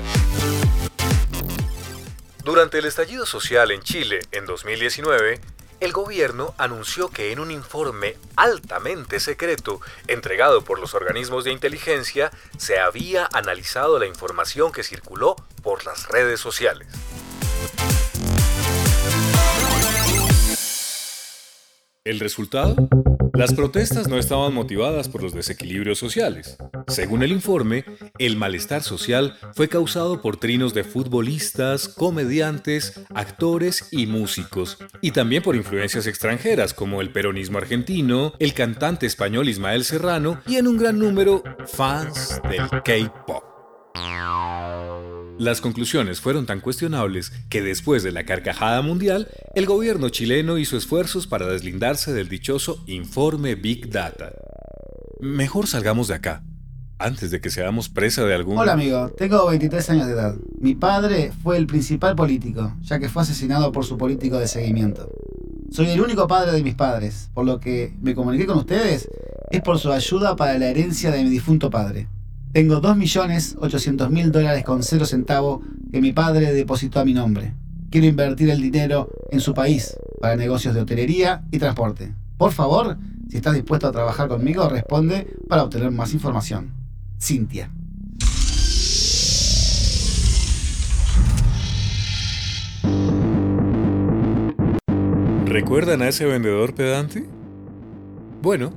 Durante 2.44 2.80
el 2.80 2.86
estallido 2.86 3.28
social 3.28 3.70
en 3.70 3.84
Chile 3.84 4.22
en 4.32 4.48
2019, 4.48 5.40
el 5.80 5.92
gobierno 5.92 6.56
anunció 6.58 7.10
que 7.10 7.32
en 7.32 7.40
un 7.40 7.52
informe 7.52 8.16
altamente 8.36 9.20
secreto 9.20 9.82
entregado 10.08 10.64
por 10.64 10.80
los 10.80 10.96
organismos 10.96 11.44
de 11.44 11.52
inteligencia 11.52 12.32
se 12.58 12.80
había 12.80 13.30
analizado 13.34 14.00
la 14.00 14.08
información 14.08 14.72
que 14.72 14.82
circuló 14.82 15.36
por 15.62 15.86
las 15.86 16.08
redes 16.08 16.40
sociales. 16.40 16.88
¿El 22.06 22.20
resultado? 22.20 22.76
Las 23.34 23.56
protestas 23.56 24.08
no 24.08 24.20
estaban 24.20 24.54
motivadas 24.54 25.10
por 25.10 25.24
los 25.24 25.34
desequilibrios 25.34 25.98
sociales. 25.98 26.56
Según 26.88 27.24
el 27.24 27.32
informe, 27.32 27.84
el 28.20 28.38
malestar 28.38 28.84
social 28.84 29.36
fue 29.56 29.70
causado 29.70 30.22
por 30.22 30.38
trinos 30.38 30.76
de 30.76 30.84
futbolistas, 30.84 31.90
comediantes, 31.90 33.02
actores 33.16 33.88
y 33.90 34.06
músicos, 34.06 34.78
y 35.02 35.12
también 35.12 35.42
por 35.42 35.56
influencias 35.56 36.06
extranjeras 36.06 36.76
como 36.76 37.02
el 37.02 37.10
peronismo 37.10 37.58
argentino, 37.58 38.34
el 38.38 38.54
cantante 38.54 39.08
español 39.08 39.50
Ismael 39.50 39.84
Serrano 39.84 40.40
y 40.46 40.58
en 40.58 40.68
un 40.68 40.78
gran 40.78 41.00
número 41.00 41.44
fans 41.66 42.40
del 42.48 42.70
K-Pop. 42.70 43.44
Las 45.38 45.60
conclusiones 45.60 46.22
fueron 46.22 46.46
tan 46.46 46.62
cuestionables 46.62 47.34
que 47.50 47.62
después 47.62 48.04
de 48.04 48.14
la 48.14 48.24
carcajada 48.24 48.82
mundial, 48.82 49.28
el 49.54 49.66
gobierno 49.66 50.08
chileno 50.08 50.58
hizo 50.58 50.78
esfuerzos 50.78 51.28
para 51.28 51.46
deslindarse 51.46 52.14
del 52.14 52.30
dichoso 52.30 52.82
informe 52.88 53.56
Big 53.56 53.90
Data. 53.90 54.32
Mejor 55.20 55.68
salgamos 55.68 56.08
de 56.08 56.16
acá, 56.16 56.42
antes 57.00 57.32
de 57.32 57.42
que 57.42 57.50
seamos 57.50 57.90
presa 57.90 58.24
de 58.24 58.34
algún... 58.34 58.58
Hola 58.58 58.72
amigo, 58.72 59.10
tengo 59.10 59.46
23 59.48 59.90
años 59.90 60.08
de 60.08 60.14
edad. 60.14 60.36
Mi 60.62 60.74
padre 60.74 61.34
fue 61.44 61.58
el 61.58 61.68
principal 61.68 62.16
político, 62.16 62.74
ya 62.84 63.00
que 63.00 63.10
fue 63.10 63.24
asesinado 63.24 63.74
por 63.74 63.84
su 63.84 63.98
político 63.98 64.40
de 64.40 64.48
seguimiento. 64.48 65.12
Soy 65.70 65.90
el 65.90 66.00
único 66.00 66.30
padre 66.30 66.54
de 66.54 66.64
mis 66.64 66.76
padres, 66.76 67.30
por 67.34 67.46
lo 67.46 67.60
que 67.60 67.94
me 68.02 68.16
comuniqué 68.16 68.46
con 68.46 68.58
ustedes 68.58 69.10
es 69.52 69.62
por 69.62 69.80
su 69.80 69.92
ayuda 69.92 70.38
para 70.38 70.58
la 70.58 70.68
herencia 70.68 71.12
de 71.12 71.24
mi 71.24 71.30
difunto 71.30 71.70
padre. 71.70 72.08
Tengo 72.56 72.82
2.800.000 72.82 74.32
dólares 74.32 74.64
con 74.64 74.82
cero 74.82 75.06
centavo 75.06 75.62
que 75.92 76.00
mi 76.00 76.14
padre 76.14 76.54
depositó 76.54 77.02
a 77.02 77.04
mi 77.04 77.14
nombre. 77.14 77.54
Quiero 77.90 78.08
invertir 78.08 78.50
el 78.50 78.62
dinero 78.62 79.10
en 79.30 79.42
su 79.42 79.54
país 79.54 79.98
para 80.22 80.38
negocios 80.38 80.74
de 80.74 80.80
hotelería 80.80 81.44
y 81.52 81.60
transporte. 81.60 82.14
Por 82.38 82.54
favor, 82.54 82.98
si 83.30 83.36
estás 83.36 83.56
dispuesto 83.56 83.88
a 83.88 83.92
trabajar 83.92 84.30
conmigo, 84.30 84.70
responde 84.70 85.36
para 85.50 85.64
obtener 85.64 85.92
más 85.92 86.14
información. 86.14 86.72
Cintia. 87.20 87.70
¿Recuerdan 95.46 96.04
a 96.04 96.08
ese 96.08 96.24
vendedor 96.24 96.74
pedante? 96.74 97.26
Bueno, 98.42 98.72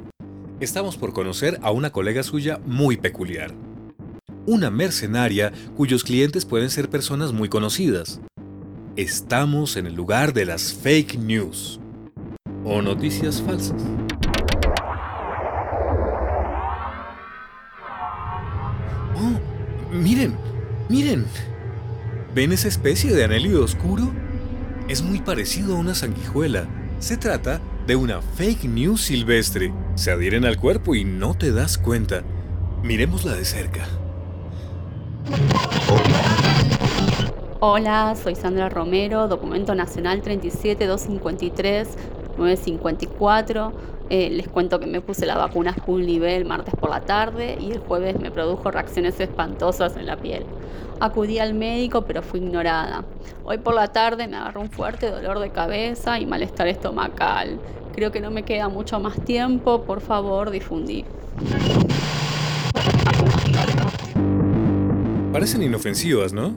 estamos 0.58 0.96
por 0.96 1.12
conocer 1.12 1.60
a 1.62 1.70
una 1.70 1.90
colega 1.90 2.24
suya 2.24 2.58
muy 2.66 2.96
peculiar. 2.96 3.54
Una 4.50 4.70
mercenaria 4.70 5.52
cuyos 5.76 6.02
clientes 6.02 6.46
pueden 6.46 6.70
ser 6.70 6.88
personas 6.88 7.34
muy 7.34 7.50
conocidas. 7.50 8.18
Estamos 8.96 9.76
en 9.76 9.84
el 9.84 9.92
lugar 9.92 10.32
de 10.32 10.46
las 10.46 10.72
fake 10.72 11.18
news 11.18 11.78
o 12.64 12.80
noticias 12.80 13.42
falsas. 13.42 13.82
Oh, 19.16 19.38
miren, 19.92 20.34
miren. 20.88 21.26
¿Ven 22.34 22.52
esa 22.52 22.68
especie 22.68 23.12
de 23.12 23.24
anelio 23.24 23.62
oscuro? 23.62 24.10
Es 24.88 25.02
muy 25.02 25.20
parecido 25.20 25.76
a 25.76 25.78
una 25.78 25.94
sanguijuela. 25.94 26.66
Se 27.00 27.18
trata 27.18 27.60
de 27.86 27.96
una 27.96 28.22
fake 28.22 28.64
news 28.64 29.02
silvestre. 29.02 29.74
Se 29.94 30.10
adhieren 30.10 30.46
al 30.46 30.56
cuerpo 30.56 30.94
y 30.94 31.04
no 31.04 31.34
te 31.34 31.52
das 31.52 31.76
cuenta. 31.76 32.22
Miremosla 32.82 33.34
de 33.34 33.44
cerca. 33.44 33.86
Hola, 37.60 38.14
soy 38.14 38.34
Sandra 38.34 38.68
Romero, 38.68 39.26
documento 39.26 39.74
nacional 39.74 40.22
37253 40.22 41.88
954. 42.38 43.72
Eh, 44.10 44.30
les 44.30 44.48
cuento 44.48 44.80
que 44.80 44.86
me 44.86 45.00
puse 45.00 45.26
la 45.26 45.36
vacuna 45.36 45.74
Sputnik 45.74 46.22
el 46.22 46.44
martes 46.44 46.74
por 46.76 46.88
la 46.88 47.00
tarde 47.00 47.58
y 47.60 47.72
el 47.72 47.80
jueves 47.80 48.18
me 48.18 48.30
produjo 48.30 48.70
reacciones 48.70 49.20
espantosas 49.20 49.96
en 49.96 50.06
la 50.06 50.16
piel. 50.16 50.46
Acudí 51.00 51.38
al 51.40 51.52
médico 51.52 52.02
pero 52.02 52.22
fui 52.22 52.40
ignorada. 52.40 53.04
Hoy 53.44 53.58
por 53.58 53.74
la 53.74 53.88
tarde 53.88 54.28
me 54.28 54.36
agarró 54.36 54.60
un 54.60 54.70
fuerte 54.70 55.10
dolor 55.10 55.40
de 55.40 55.50
cabeza 55.50 56.18
y 56.20 56.26
malestar 56.26 56.68
estomacal. 56.68 57.58
Creo 57.94 58.12
que 58.12 58.20
no 58.20 58.30
me 58.30 58.44
queda 58.44 58.68
mucho 58.68 59.00
más 59.00 59.20
tiempo, 59.24 59.82
por 59.82 60.00
favor 60.00 60.50
difundir. 60.50 61.04
Parecen 65.32 65.62
inofensivas, 65.62 66.32
¿no? 66.32 66.56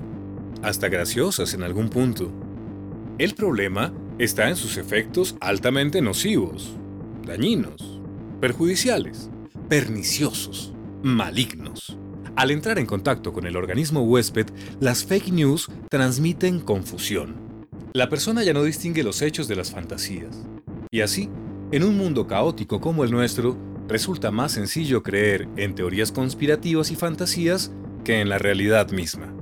Hasta 0.63 0.87
graciosas 0.87 1.53
en 1.53 1.61
algún 1.61 1.89
punto. 1.89 2.31
El 3.17 3.35
problema 3.35 3.93
está 4.17 4.47
en 4.47 4.55
sus 4.55 4.77
efectos 4.77 5.35
altamente 5.41 6.01
nocivos, 6.01 6.77
dañinos, 7.27 7.99
perjudiciales, 8.39 9.29
perniciosos, 9.67 10.73
malignos. 11.03 11.97
Al 12.37 12.49
entrar 12.49 12.79
en 12.79 12.85
contacto 12.85 13.33
con 13.33 13.45
el 13.45 13.57
organismo 13.57 14.03
huésped, 14.03 14.47
las 14.79 15.03
fake 15.03 15.33
news 15.33 15.69
transmiten 15.89 16.61
confusión. 16.61 17.35
La 17.93 18.07
persona 18.07 18.41
ya 18.41 18.53
no 18.53 18.63
distingue 18.63 19.03
los 19.03 19.21
hechos 19.21 19.49
de 19.49 19.57
las 19.57 19.69
fantasías. 19.69 20.47
Y 20.89 21.01
así, 21.01 21.29
en 21.73 21.83
un 21.83 21.97
mundo 21.97 22.25
caótico 22.25 22.79
como 22.79 23.03
el 23.03 23.11
nuestro, 23.11 23.57
resulta 23.89 24.31
más 24.31 24.53
sencillo 24.53 25.03
creer 25.03 25.49
en 25.57 25.75
teorías 25.75 26.13
conspirativas 26.13 26.89
y 26.91 26.95
fantasías 26.95 27.73
que 28.03 28.21
en 28.21 28.29
la 28.29 28.37
realidad 28.37 28.91
misma. 28.91 29.33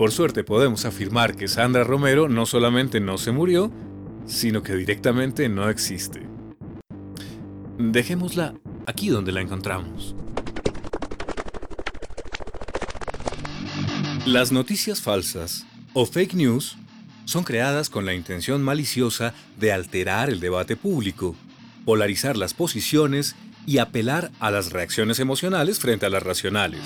Por 0.00 0.12
suerte 0.12 0.44
podemos 0.44 0.86
afirmar 0.86 1.36
que 1.36 1.46
Sandra 1.46 1.84
Romero 1.84 2.28
no 2.28 2.46
solamente 2.46 3.00
no 3.00 3.18
se 3.18 3.32
murió, 3.32 3.70
sino 4.24 4.62
que 4.62 4.74
directamente 4.74 5.48
no 5.48 5.68
existe. 5.68 6.26
Dejémosla 7.78 8.54
aquí 8.86 9.08
donde 9.08 9.32
la 9.32 9.40
encontramos. 9.40 10.14
Las 14.26 14.52
noticias 14.52 15.00
falsas 15.00 15.66
o 15.92 16.06
fake 16.06 16.34
news 16.34 16.78
son 17.24 17.44
creadas 17.44 17.90
con 17.90 18.06
la 18.06 18.14
intención 18.14 18.62
maliciosa 18.62 19.34
de 19.58 19.72
alterar 19.72 20.30
el 20.30 20.40
debate 20.40 20.76
público, 20.76 21.36
polarizar 21.84 22.36
las 22.36 22.54
posiciones 22.54 23.36
y 23.66 23.78
apelar 23.78 24.30
a 24.40 24.50
las 24.50 24.72
reacciones 24.72 25.20
emocionales 25.20 25.78
frente 25.78 26.06
a 26.06 26.10
las 26.10 26.22
racionales 26.22 26.80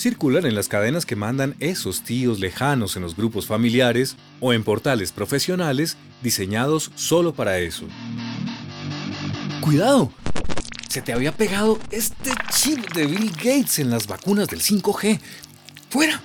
circulan 0.00 0.46
en 0.46 0.54
las 0.54 0.68
cadenas 0.68 1.04
que 1.04 1.14
mandan 1.14 1.54
esos 1.60 2.02
tíos 2.02 2.40
lejanos 2.40 2.96
en 2.96 3.02
los 3.02 3.14
grupos 3.14 3.46
familiares 3.46 4.16
o 4.40 4.54
en 4.54 4.64
portales 4.64 5.12
profesionales 5.12 5.98
diseñados 6.22 6.90
solo 6.94 7.34
para 7.34 7.58
eso. 7.58 7.84
¡Cuidado! 9.60 10.10
Se 10.88 11.02
te 11.02 11.12
había 11.12 11.32
pegado 11.32 11.78
este 11.90 12.30
chip 12.50 12.94
de 12.94 13.06
Bill 13.06 13.30
Gates 13.32 13.78
en 13.78 13.90
las 13.90 14.06
vacunas 14.06 14.48
del 14.48 14.60
5G. 14.60 15.20
¡Fuera! 15.90 16.20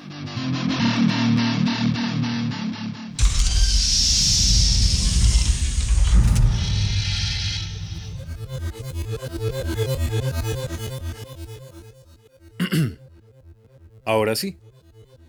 Ahora 14.05 14.35
sí, 14.35 14.59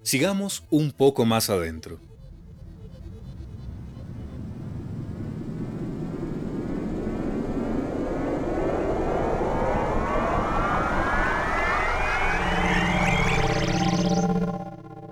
sigamos 0.02 0.62
un 0.70 0.92
poco 0.92 1.24
más 1.24 1.48
adentro. 1.48 1.98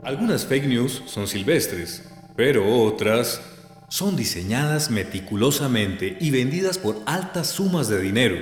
Algunas 0.05 0.45
fake 0.45 0.67
news 0.67 1.03
son 1.07 1.27
silvestres, 1.27 2.07
pero 2.37 2.83
otras 2.85 3.41
son 3.89 4.15
diseñadas 4.15 4.91
meticulosamente 4.91 6.19
y 6.21 6.31
vendidas 6.31 6.77
por 6.77 6.99
altas 7.07 7.49
sumas 7.49 7.89
de 7.89 8.01
dinero. 8.01 8.37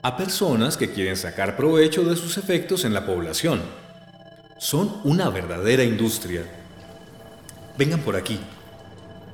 a 0.00 0.16
personas 0.16 0.76
que 0.76 0.92
quieren 0.92 1.16
sacar 1.16 1.56
provecho 1.56 2.04
de 2.04 2.14
sus 2.14 2.38
efectos 2.38 2.84
en 2.84 2.94
la 2.94 3.04
población. 3.04 3.87
Son 4.58 5.00
una 5.04 5.30
verdadera 5.30 5.84
industria. 5.84 6.44
Vengan 7.76 8.00
por 8.00 8.16
aquí. 8.16 8.40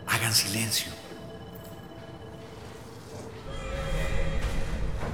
Hagan 0.07 0.35
silencio. 0.35 0.93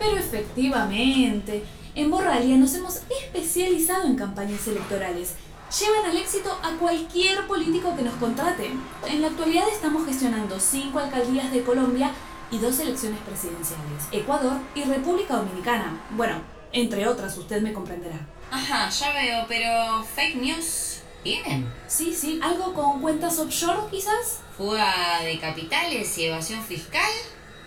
Pero 0.01 0.17
efectivamente, 0.17 1.63
en 1.95 2.11
Borralia 2.11 2.57
nos 2.57 2.75
hemos 2.75 3.03
especializado 3.23 4.09
en 4.09 4.17
campañas 4.17 4.67
electorales. 4.67 5.35
Llevan 5.79 6.11
al 6.11 6.17
éxito 6.17 6.59
a 6.61 6.77
cualquier 6.81 7.47
político 7.47 7.95
que 7.95 8.03
nos 8.03 8.15
contrate. 8.15 8.69
En 9.07 9.21
la 9.21 9.29
actualidad 9.29 9.69
estamos 9.73 10.05
gestionando 10.07 10.59
cinco 10.59 10.99
alcaldías 10.99 11.53
de 11.53 11.63
Colombia 11.63 12.11
y 12.51 12.59
dos 12.59 12.81
elecciones 12.81 13.21
presidenciales, 13.21 14.03
Ecuador 14.11 14.57
y 14.75 14.83
República 14.83 15.37
Dominicana. 15.37 16.01
Bueno, 16.17 16.43
entre 16.73 17.07
otras, 17.07 17.39
usted 17.39 17.63
me 17.63 17.73
comprenderá. 17.73 18.19
Ajá, 18.51 18.89
ya 18.89 19.13
veo, 19.13 19.45
pero 19.49 20.03
fake 20.03 20.37
news 20.37 21.01
tienen. 21.23 21.73
Sí, 21.87 22.15
sí, 22.15 22.41
algo 22.43 22.75
con 22.75 23.01
cuentas 23.01 23.39
offshore 23.39 23.89
quizás. 23.91 24.41
Fuga 24.57 25.21
de 25.23 25.39
capitales 25.39 26.19
y 26.19 26.25
evasión 26.25 26.63
fiscal. 26.63 27.11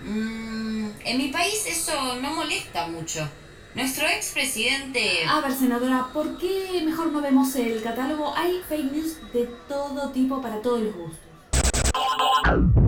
Mm, 0.02 0.90
en 1.06 1.18
mi 1.18 1.30
país 1.30 1.66
eso 1.68 2.16
no 2.22 2.32
molesta 2.32 2.88
mucho. 2.88 3.28
Nuestro 3.76 4.06
expresidente... 4.08 5.26
A 5.28 5.40
ver, 5.42 5.54
senadora, 5.54 6.10
¿por 6.14 6.38
qué 6.38 6.84
mejor 6.86 7.12
no 7.12 7.22
vemos 7.22 7.56
el 7.56 7.82
catálogo? 7.82 8.34
Hay 8.36 8.62
fake 8.68 8.92
news 8.92 9.18
de 9.34 9.46
todo 9.68 10.12
tipo 10.12 10.42
para 10.42 10.62
todos 10.62 10.82
los 10.82 10.94
gustos. 10.96 12.83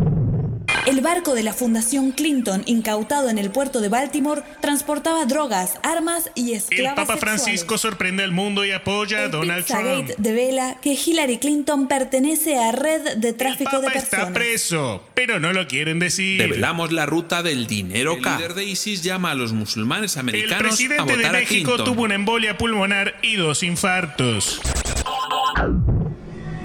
El 1.05 1.11
barco 1.13 1.35
de 1.35 1.43
la 1.43 1.53
Fundación 1.53 2.13
Clinton, 2.13 2.63
incautado 2.65 3.29
en 3.29 3.37
el 3.37 3.51
puerto 3.51 3.79
de 3.79 3.89
Baltimore, 3.89 4.41
transportaba 4.59 5.27
drogas, 5.27 5.75
armas 5.83 6.31
y 6.33 6.49
El 6.49 6.57
esclavos 6.57 6.95
Papa 6.95 7.13
sexuales. 7.13 7.43
Francisco 7.43 7.77
sorprende 7.77 8.23
al 8.23 8.31
mundo 8.31 8.65
y 8.65 8.71
apoya 8.71 9.19
a 9.19 9.27
Donald 9.27 9.65
Trump. 9.65 9.83
Pizzagate 9.83 10.15
devela 10.17 10.77
que 10.81 10.93
Hillary 10.93 11.37
Clinton 11.37 11.87
pertenece 11.87 12.57
a 12.57 12.71
red 12.71 13.17
de 13.17 13.33
tráfico 13.33 13.81
de 13.81 13.89
Está 13.89 14.33
preso, 14.33 15.03
pero 15.13 15.39
no 15.39 15.53
lo 15.53 15.67
quieren 15.67 15.99
decir. 15.99 16.41
Develamos 16.41 16.91
la 16.91 17.05
ruta 17.05 17.43
del 17.43 17.67
dinero 17.67 18.19
K. 18.19 18.31
El 18.31 18.37
líder 18.37 18.53
de 18.55 18.65
ISIS 18.65 19.03
llama 19.03 19.29
a 19.29 19.35
los 19.35 19.53
musulmanes 19.53 20.15
El 20.15 20.21
americanos 20.21 20.57
a 20.57 20.67
presidente 20.69 21.05
de 21.05 21.17
votar 21.17 21.35
a 21.35 21.37
México 21.37 21.73
Clinton. 21.73 21.85
tuvo 21.85 22.01
una 22.01 22.15
embolia 22.15 22.57
pulmonar 22.57 23.13
y 23.21 23.35
dos 23.35 23.61
infartos. 23.61 24.59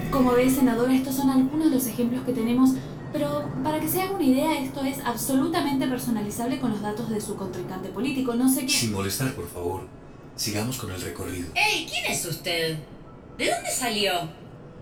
Como 0.09 0.33
ve, 0.33 0.49
senadora, 0.49 0.95
estos 0.95 1.15
son 1.15 1.29
algunos 1.29 1.69
de 1.69 1.75
los 1.75 1.85
ejemplos 1.85 2.23
que 2.25 2.33
tenemos, 2.33 2.71
pero 3.11 3.49
para 3.63 3.79
que 3.79 3.87
se 3.87 4.01
haga 4.01 4.11
una 4.11 4.23
idea, 4.23 4.59
esto 4.59 4.81
es 4.83 4.99
absolutamente 5.03 5.87
personalizable 5.87 6.59
con 6.59 6.71
los 6.71 6.81
datos 6.81 7.09
de 7.09 7.19
su 7.19 7.35
contrincante 7.35 7.89
político. 7.89 8.33
No 8.35 8.51
sé 8.51 8.61
qué... 8.61 8.69
Sin 8.69 8.91
molestar, 8.93 9.33
por 9.33 9.49
favor. 9.49 9.87
Sigamos 10.35 10.77
con 10.77 10.91
el 10.91 11.01
recorrido. 11.01 11.49
¡Ey! 11.55 11.87
¿Quién 11.89 12.05
es 12.05 12.25
usted? 12.25 12.77
¿De 13.37 13.49
dónde 13.49 13.69
salió? 13.69 14.11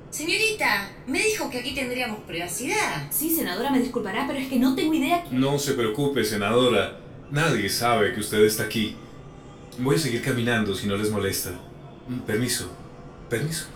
Señorita, 0.10 0.90
me 1.06 1.22
dijo 1.24 1.50
que 1.50 1.60
aquí 1.60 1.76
tendríamos 1.76 2.20
privacidad. 2.22 3.08
Sí, 3.12 3.30
senadora, 3.30 3.70
me 3.70 3.80
disculpará, 3.80 4.26
pero 4.28 4.40
es 4.40 4.48
que 4.48 4.58
no 4.58 4.76
tengo 4.76 4.94
idea 4.94 5.24
No 5.32 5.60
se 5.60 5.74
preocupe, 5.74 6.24
senadora. 6.24 7.00
Nadie 7.32 7.70
sabe 7.70 8.14
que 8.14 8.20
usted 8.20 8.44
está 8.44 8.64
aquí. 8.64 8.96
Voy 9.78 9.96
a 9.96 10.00
seguir 10.00 10.22
caminando 10.24 10.74
si 10.74 10.88
no 10.88 10.98
les 10.98 11.12
molesta. 11.12 11.52
Mm, 12.08 12.20
Permiso. 12.22 12.70
Permiso. 13.30 13.68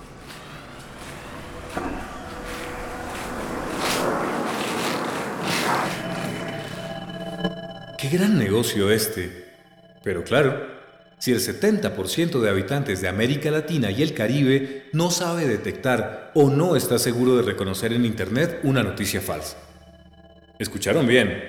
Qué 8.04 8.10
gran 8.18 8.38
negocio 8.38 8.92
este. 8.92 9.46
Pero 10.04 10.26
claro, 10.26 10.68
si 11.20 11.32
el 11.32 11.40
70% 11.40 12.42
de 12.42 12.50
habitantes 12.50 13.00
de 13.00 13.08
América 13.08 13.50
Latina 13.50 13.92
y 13.92 14.04
el 14.04 14.14
Caribe 14.14 14.90
no 14.92 15.10
sabe 15.10 15.48
detectar 15.48 16.30
o 16.34 16.50
no 16.50 16.76
está 16.76 17.00
seguro 17.00 17.38
de 17.38 17.44
reconocer 17.44 17.94
en 17.94 18.04
Internet 18.04 18.60
una 18.64 18.84
noticia 18.84 19.22
falsa. 19.22 19.56
¿Escucharon 20.60 21.08
bien? 21.08 21.46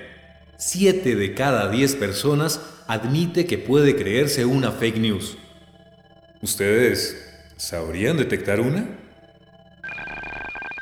7 0.55 1.17
de 1.17 1.33
cada 1.33 1.69
10 1.69 1.95
personas 1.95 2.61
admite 2.87 3.45
que 3.45 3.57
puede 3.57 3.97
creerse 3.97 4.45
una 4.45 4.71
fake 4.71 4.99
news. 4.99 5.37
¿Ustedes 6.41 7.51
sabrían 7.57 8.15
detectar 8.15 8.61
una? 8.61 8.87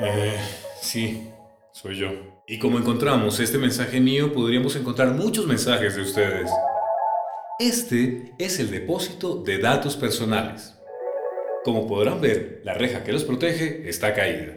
eh, 0.00 0.40
sí, 0.82 1.30
soy 1.72 1.98
yo. 1.98 2.37
Y 2.50 2.58
como 2.58 2.78
encontramos 2.78 3.40
este 3.40 3.58
mensaje 3.58 4.00
mío, 4.00 4.32
podríamos 4.32 4.74
encontrar 4.74 5.10
muchos 5.10 5.46
mensajes 5.46 5.96
de 5.96 6.00
ustedes. 6.00 6.50
Este 7.58 8.32
es 8.38 8.58
el 8.58 8.70
depósito 8.70 9.42
de 9.42 9.58
datos 9.58 9.98
personales. 9.98 10.74
Como 11.62 11.86
podrán 11.86 12.22
ver, 12.22 12.62
la 12.64 12.72
reja 12.72 13.04
que 13.04 13.12
los 13.12 13.24
protege 13.24 13.86
está 13.86 14.14
caída. 14.14 14.54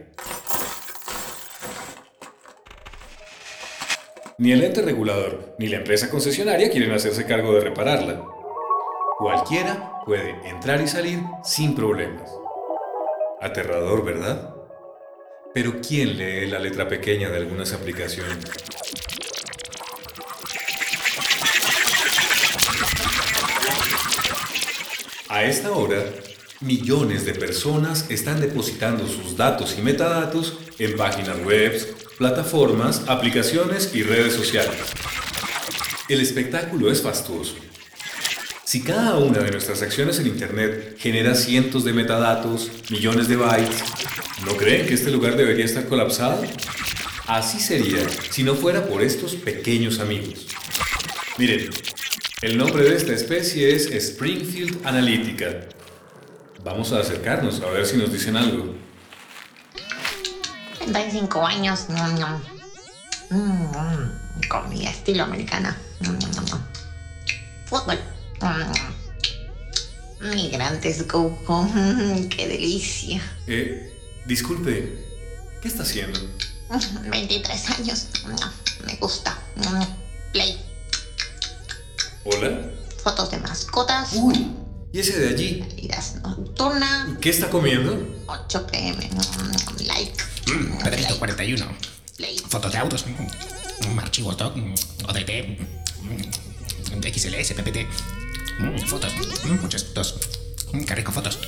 Ni 4.38 4.52
el 4.52 4.64
ente 4.64 4.80
regulador 4.80 5.54
ni 5.58 5.66
la 5.66 5.76
empresa 5.76 6.08
concesionaria 6.08 6.70
quieren 6.70 6.92
hacerse 6.92 7.26
cargo 7.26 7.52
de 7.52 7.60
repararla. 7.60 8.24
Cualquiera 9.18 10.00
puede 10.06 10.30
entrar 10.48 10.80
y 10.80 10.88
salir 10.88 11.20
sin 11.44 11.74
problemas. 11.74 12.32
Aterrador, 13.42 14.02
¿verdad? 14.02 14.61
Pero 15.54 15.80
¿quién 15.86 16.16
lee 16.16 16.46
la 16.46 16.58
letra 16.58 16.88
pequeña 16.88 17.28
de 17.28 17.36
algunas 17.36 17.74
aplicaciones? 17.74 18.38
A 25.28 25.44
esta 25.44 25.72
hora, 25.72 26.02
millones 26.60 27.26
de 27.26 27.34
personas 27.34 28.10
están 28.10 28.40
depositando 28.40 29.06
sus 29.06 29.36
datos 29.36 29.76
y 29.78 29.82
metadatos 29.82 30.58
en 30.78 30.96
páginas 30.96 31.38
web, 31.44 31.72
plataformas, 32.16 33.02
aplicaciones 33.08 33.94
y 33.94 34.02
redes 34.02 34.32
sociales. 34.32 34.76
El 36.08 36.20
espectáculo 36.20 36.90
es 36.90 37.02
fastuoso. 37.02 37.56
Si 38.64 38.82
cada 38.82 39.18
una 39.18 39.40
de 39.40 39.50
nuestras 39.50 39.82
acciones 39.82 40.18
en 40.18 40.28
Internet 40.28 40.96
genera 40.98 41.34
cientos 41.34 41.84
de 41.84 41.92
metadatos, 41.92 42.70
millones 42.90 43.28
de 43.28 43.36
bytes, 43.36 43.82
¿no 44.44 44.56
creen 44.56 44.86
que 44.86 44.94
este 44.94 45.10
lugar 45.10 45.36
debería 45.36 45.64
estar 45.64 45.86
colapsado? 45.86 46.42
Así 47.26 47.60
sería 47.60 48.06
si 48.30 48.42
no 48.42 48.54
fuera 48.54 48.86
por 48.86 49.02
estos 49.02 49.34
pequeños 49.34 50.00
amigos. 50.00 50.46
Miren, 51.38 51.70
el 52.42 52.58
nombre 52.58 52.82
de 52.84 52.96
esta 52.96 53.12
especie 53.12 53.74
es 53.74 53.86
Springfield 53.86 54.86
Analytica. 54.86 55.68
Vamos 56.64 56.92
a 56.92 57.00
acercarnos 57.00 57.60
a 57.60 57.66
ver 57.70 57.86
si 57.86 57.96
nos 57.96 58.12
dicen 58.12 58.36
algo. 58.36 58.74
35 60.78 61.46
años. 61.46 61.88
ñam, 61.88 62.14
ñam. 62.16 62.42
Mm, 63.30 64.48
comida 64.48 64.90
estilo 64.90 65.24
americana. 65.24 65.76
Fútbol. 67.66 67.98
Mm. 68.40 68.72
Migrantes 70.34 71.06
go 71.08 71.38
home. 71.46 72.28
Qué 72.36 72.48
delicia. 72.48 73.22
Eh, 73.46 73.92
disculpe, 74.26 74.98
¿qué 75.60 75.68
está 75.68 75.82
haciendo? 75.82 76.18
Mm, 76.70 77.10
23 77.10 77.70
años. 77.70 78.06
Me 78.86 78.96
gusta. 78.96 79.38
Mm, 79.56 79.82
Play. 80.32 80.60
¿Hola? 82.24 82.70
Fotos 83.02 83.30
de 83.30 83.38
mascotas. 83.38 84.10
Uy, 84.14 84.46
¿Y 84.92 85.00
ese 85.00 85.18
de 85.18 85.28
allí? 85.30 85.64
Salidas 85.68 86.16
nocturna, 86.22 87.16
¿Qué 87.20 87.30
está 87.30 87.48
comiendo? 87.50 88.22
8 88.26 88.66
pm, 88.66 89.10
like. 89.86 90.22
Mm, 90.46 90.78
Pedrito 90.82 91.18
41. 91.18 91.66
Fotos 92.48 92.72
de 92.72 92.78
autos. 92.78 93.04
mm, 93.06 93.98
Archivos 93.98 94.36
doc. 94.36 94.56
mm, 94.56 94.74
ODT. 95.08 95.58
XLS, 97.02 97.54
PPT. 97.54 97.86
Fotos. 98.86 99.12
Muchas 99.60 99.84
fotos. 99.84 100.14
Qué 100.86 100.94
rico 100.94 101.10
fotos. 101.12 101.38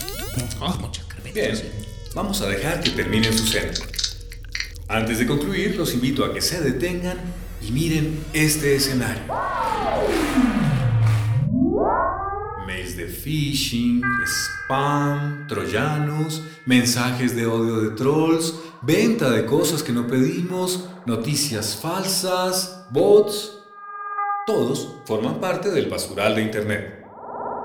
Oh, 0.61 0.75
muchas 0.81 1.05
carpetas. 1.05 1.63
Bien, 1.63 1.73
vamos 2.15 2.41
a 2.41 2.47
dejar 2.47 2.81
que 2.81 2.91
terminen 2.91 3.37
su 3.37 3.47
cena. 3.47 3.73
Antes 4.89 5.19
de 5.19 5.27
concluir, 5.27 5.77
los 5.77 5.93
invito 5.95 6.25
a 6.25 6.33
que 6.33 6.41
se 6.41 6.61
detengan 6.61 7.19
y 7.61 7.73
miren 7.73 8.25
este 8.33 8.77
escenario. 8.77 9.23
Mails 12.67 12.97
de 12.97 13.07
phishing, 13.07 14.03
spam, 14.25 15.47
troyanos, 15.49 16.43
mensajes 16.67 17.35
de 17.35 17.47
odio 17.47 17.81
de 17.81 17.97
trolls, 17.97 18.55
venta 18.83 19.31
de 19.31 19.45
cosas 19.47 19.83
que 19.83 19.93
no 19.93 20.07
pedimos, 20.07 20.89
noticias 21.07 21.77
falsas, 21.81 22.87
bots. 22.91 23.59
Todos 24.47 24.97
forman 25.07 25.41
parte 25.41 25.71
del 25.71 25.89
basural 25.89 26.37
de 26.37 26.43
Internet. 26.43 27.05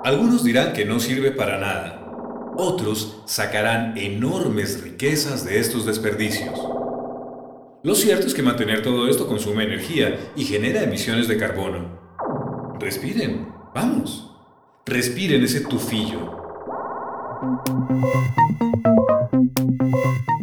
Algunos 0.06 0.44
dirán 0.44 0.72
que 0.72 0.86
no 0.86 1.00
sirve 1.00 1.32
para 1.32 1.60
nada. 1.60 1.99
Otros 2.62 3.22
sacarán 3.26 3.98
enormes 3.98 4.84
riquezas 4.84 5.46
de 5.46 5.60
estos 5.62 5.86
desperdicios. 5.86 6.60
Lo 7.84 7.96
cierto 7.96 8.28
es 8.28 8.34
que 8.34 8.44
mantener 8.44 8.82
todo 8.82 9.08
esto 9.08 9.30
consume 9.30 9.64
energía 9.64 10.34
y 10.36 10.44
genera 10.44 10.84
emisiones 10.84 11.30
de 11.30 11.38
carbono. 11.38 12.78
Respiren, 12.78 13.48
vamos. 13.74 14.36
Respiren 14.86 15.42
ese 15.42 15.62
tufillo. 15.62 16.38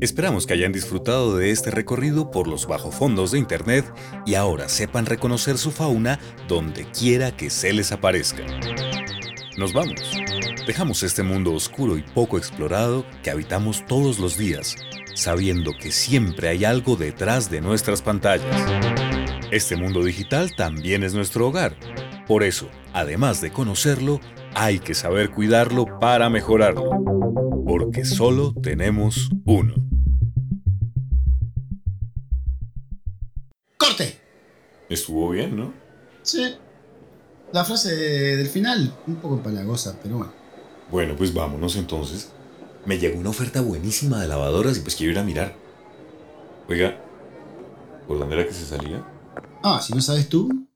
Esperamos 0.02 0.46
que 0.46 0.54
hayan 0.54 0.72
disfrutado 0.72 1.38
de 1.38 1.52
este 1.52 1.72
recorrido 1.72 2.32
por 2.32 2.48
los 2.48 2.68
bajofondos 2.68 3.32
de 3.32 3.40
Internet 3.40 3.86
y 4.26 4.36
ahora 4.36 4.70
sepan 4.70 5.06
reconocer 5.06 5.58
su 5.58 5.72
fauna 5.72 6.20
donde 6.48 6.86
quiera 6.92 7.36
que 7.36 7.50
se 7.50 7.74
les 7.74 7.92
aparezca. 7.92 8.44
Nos 9.58 9.72
vamos. 9.72 10.02
Dejamos 10.68 11.02
este 11.04 11.24
mundo 11.24 11.54
oscuro 11.54 11.98
y 11.98 12.02
poco 12.02 12.38
explorado 12.38 13.06
que 13.24 13.30
habitamos 13.32 13.86
todos 13.86 14.20
los 14.20 14.38
días, 14.38 14.76
sabiendo 15.14 15.72
que 15.80 15.94
siempre 15.94 16.50
hay 16.50 16.66
algo 16.66 16.98
detrás 16.98 17.50
de 17.50 17.62
nuestras 17.62 18.02
pantallas. 18.02 18.54
Este 19.52 19.78
mundo 19.78 20.04
digital 20.04 20.54
también 20.58 21.04
es 21.04 21.14
nuestro 21.14 21.48
hogar. 21.48 21.78
Por 22.28 22.44
eso, 22.44 22.70
además 22.92 23.40
de 23.40 23.52
conocerlo, 23.52 24.20
hay 24.56 24.80
que 24.80 24.94
saber 24.94 25.32
cuidarlo 25.32 25.86
para 26.02 26.30
mejorarlo. 26.30 26.90
Porque 27.66 28.04
solo 28.04 28.54
tenemos 28.62 29.30
uno. 29.46 29.74
¡Corte! 33.78 34.20
Estuvo 34.90 35.30
bien, 35.30 35.56
¿no? 35.56 35.74
Sí. 36.24 36.58
La 37.52 37.64
frase 37.64 37.96
del 37.96 38.48
final, 38.48 38.94
un 39.08 39.16
poco 39.16 39.36
empalagosa, 39.36 39.98
pero 40.02 40.18
bueno. 40.18 40.34
Bueno, 40.92 41.16
pues 41.16 41.34
vámonos 41.34 41.76
entonces. 41.76 42.30
Me 42.86 42.98
llegó 42.98 43.20
una 43.20 43.30
oferta 43.30 43.62
buenísima 43.62 44.22
de 44.22 44.28
lavadoras 44.28 44.78
y 44.78 44.82
pues 44.82 44.96
quiero 44.96 45.14
ir 45.14 45.20
a 45.20 45.24
mirar. 45.24 45.56
Oiga, 46.68 46.98
¿por 48.08 48.20
dónde 48.20 48.36
era 48.36 48.46
que 48.46 48.54
se 48.54 48.66
salía? 48.66 49.04
Ah, 49.64 49.80
si 49.82 49.94
no 49.94 50.02
sabes 50.02 50.30
tú. 50.30 50.68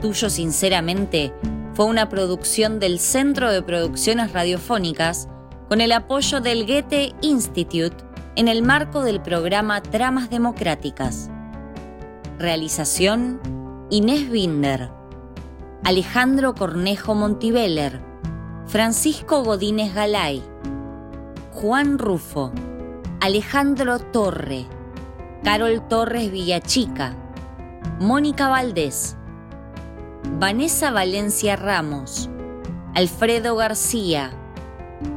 Tuyo 0.00 0.30
Sinceramente 0.30 1.32
fue 1.74 1.86
una 1.86 2.08
producción 2.08 2.78
del 2.78 2.98
Centro 2.98 3.50
de 3.50 3.62
Producciones 3.62 4.32
Radiofónicas 4.32 5.28
con 5.68 5.80
el 5.80 5.92
apoyo 5.92 6.40
del 6.40 6.66
Goethe 6.66 7.14
Institute 7.22 8.05
en 8.36 8.48
el 8.48 8.62
marco 8.62 9.02
del 9.02 9.22
programa 9.22 9.82
Tramas 9.82 10.28
Democráticas. 10.28 11.30
Realización 12.38 13.40
Inés 13.88 14.30
Binder, 14.30 14.90
Alejandro 15.84 16.54
Cornejo 16.54 17.14
Montiveller, 17.14 18.02
Francisco 18.66 19.42
Godínez 19.42 19.94
Galay, 19.94 20.42
Juan 21.52 21.98
Rufo, 21.98 22.52
Alejandro 23.20 23.98
Torre, 24.00 24.66
Carol 25.42 25.88
Torres 25.88 26.30
Villachica, 26.30 27.14
Mónica 27.98 28.48
Valdés, 28.48 29.16
Vanessa 30.38 30.90
Valencia 30.90 31.56
Ramos, 31.56 32.28
Alfredo 32.94 33.56
García, 33.56 34.30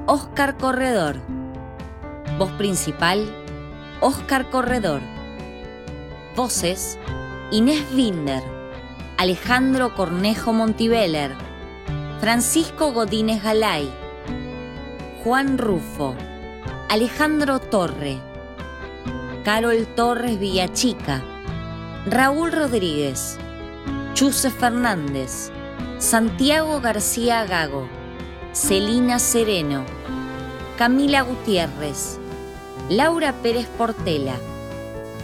Óscar 0.05 0.57
Corredor. 0.57 1.38
Voz 2.39 2.53
principal, 2.53 3.25
Óscar 3.99 4.49
Corredor. 4.49 5.01
Voces, 6.37 6.97
Inés 7.51 7.83
Binder, 7.93 8.41
Alejandro 9.17 9.93
Cornejo 9.93 10.53
Montiveller, 10.53 11.35
Francisco 12.21 12.93
Godínez 12.93 13.43
Galay, 13.43 13.91
Juan 15.21 15.57
Rufo, 15.57 16.15
Alejandro 16.87 17.59
Torre, 17.59 18.19
Carol 19.43 19.85
Torres 19.97 20.39
Villachica, 20.39 21.21
Raúl 22.05 22.53
Rodríguez, 22.53 23.37
Chuse 24.13 24.49
Fernández, 24.49 25.51
Santiago 25.97 26.79
García 26.79 27.43
Gago, 27.43 27.89
Celina 28.53 29.19
Sereno, 29.19 29.83
Camila 30.77 31.23
Gutiérrez, 31.23 32.18
Laura 32.89 33.33
Pérez 33.43 33.67
Portela, 33.67 34.35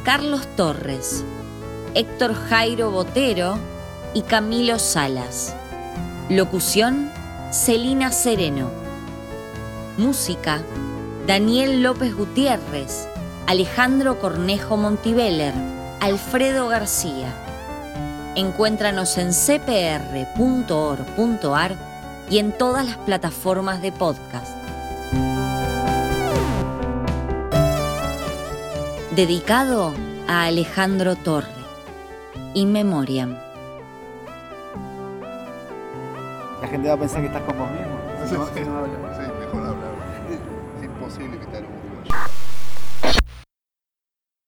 Carlos 0.04 0.46
Torres, 0.56 1.24
Héctor 1.96 2.36
Jairo 2.36 2.92
Botero 2.92 3.58
y 4.14 4.22
Camilo 4.22 4.78
Salas. 4.78 5.56
Locución, 6.30 7.10
Celina 7.52 8.12
Sereno. 8.12 8.70
Música, 9.98 10.62
Daniel 11.26 11.82
López 11.82 12.16
Gutiérrez, 12.16 13.08
Alejandro 13.48 14.20
Cornejo 14.20 14.78
Montiveller, 14.78 15.56
Alfredo 16.02 16.68
García. 16.68 17.34
Encuéntranos 18.36 19.18
en 19.18 19.34
cpr.org.ar 19.34 20.36
y 22.30 22.38
en 22.38 22.56
todas 22.56 22.86
las 22.86 22.98
plataformas 22.98 23.82
de 23.82 23.92
podcast. 23.92 24.65
Dedicado 29.16 29.94
a 30.28 30.44
Alejandro 30.44 31.16
Torre. 31.16 31.48
In 32.54 32.74
Memoriam. 32.74 33.38
La 36.62 36.68
gente 36.68 36.90
va 36.90 36.96
a 36.96 36.98
pensar 36.98 37.22
que 37.22 37.28
estás 37.28 37.44
con 37.44 37.58
vos 37.58 37.70
mismo. 37.72 37.98
Imposible 38.22 38.92
que 38.92 38.98
te 38.98 39.15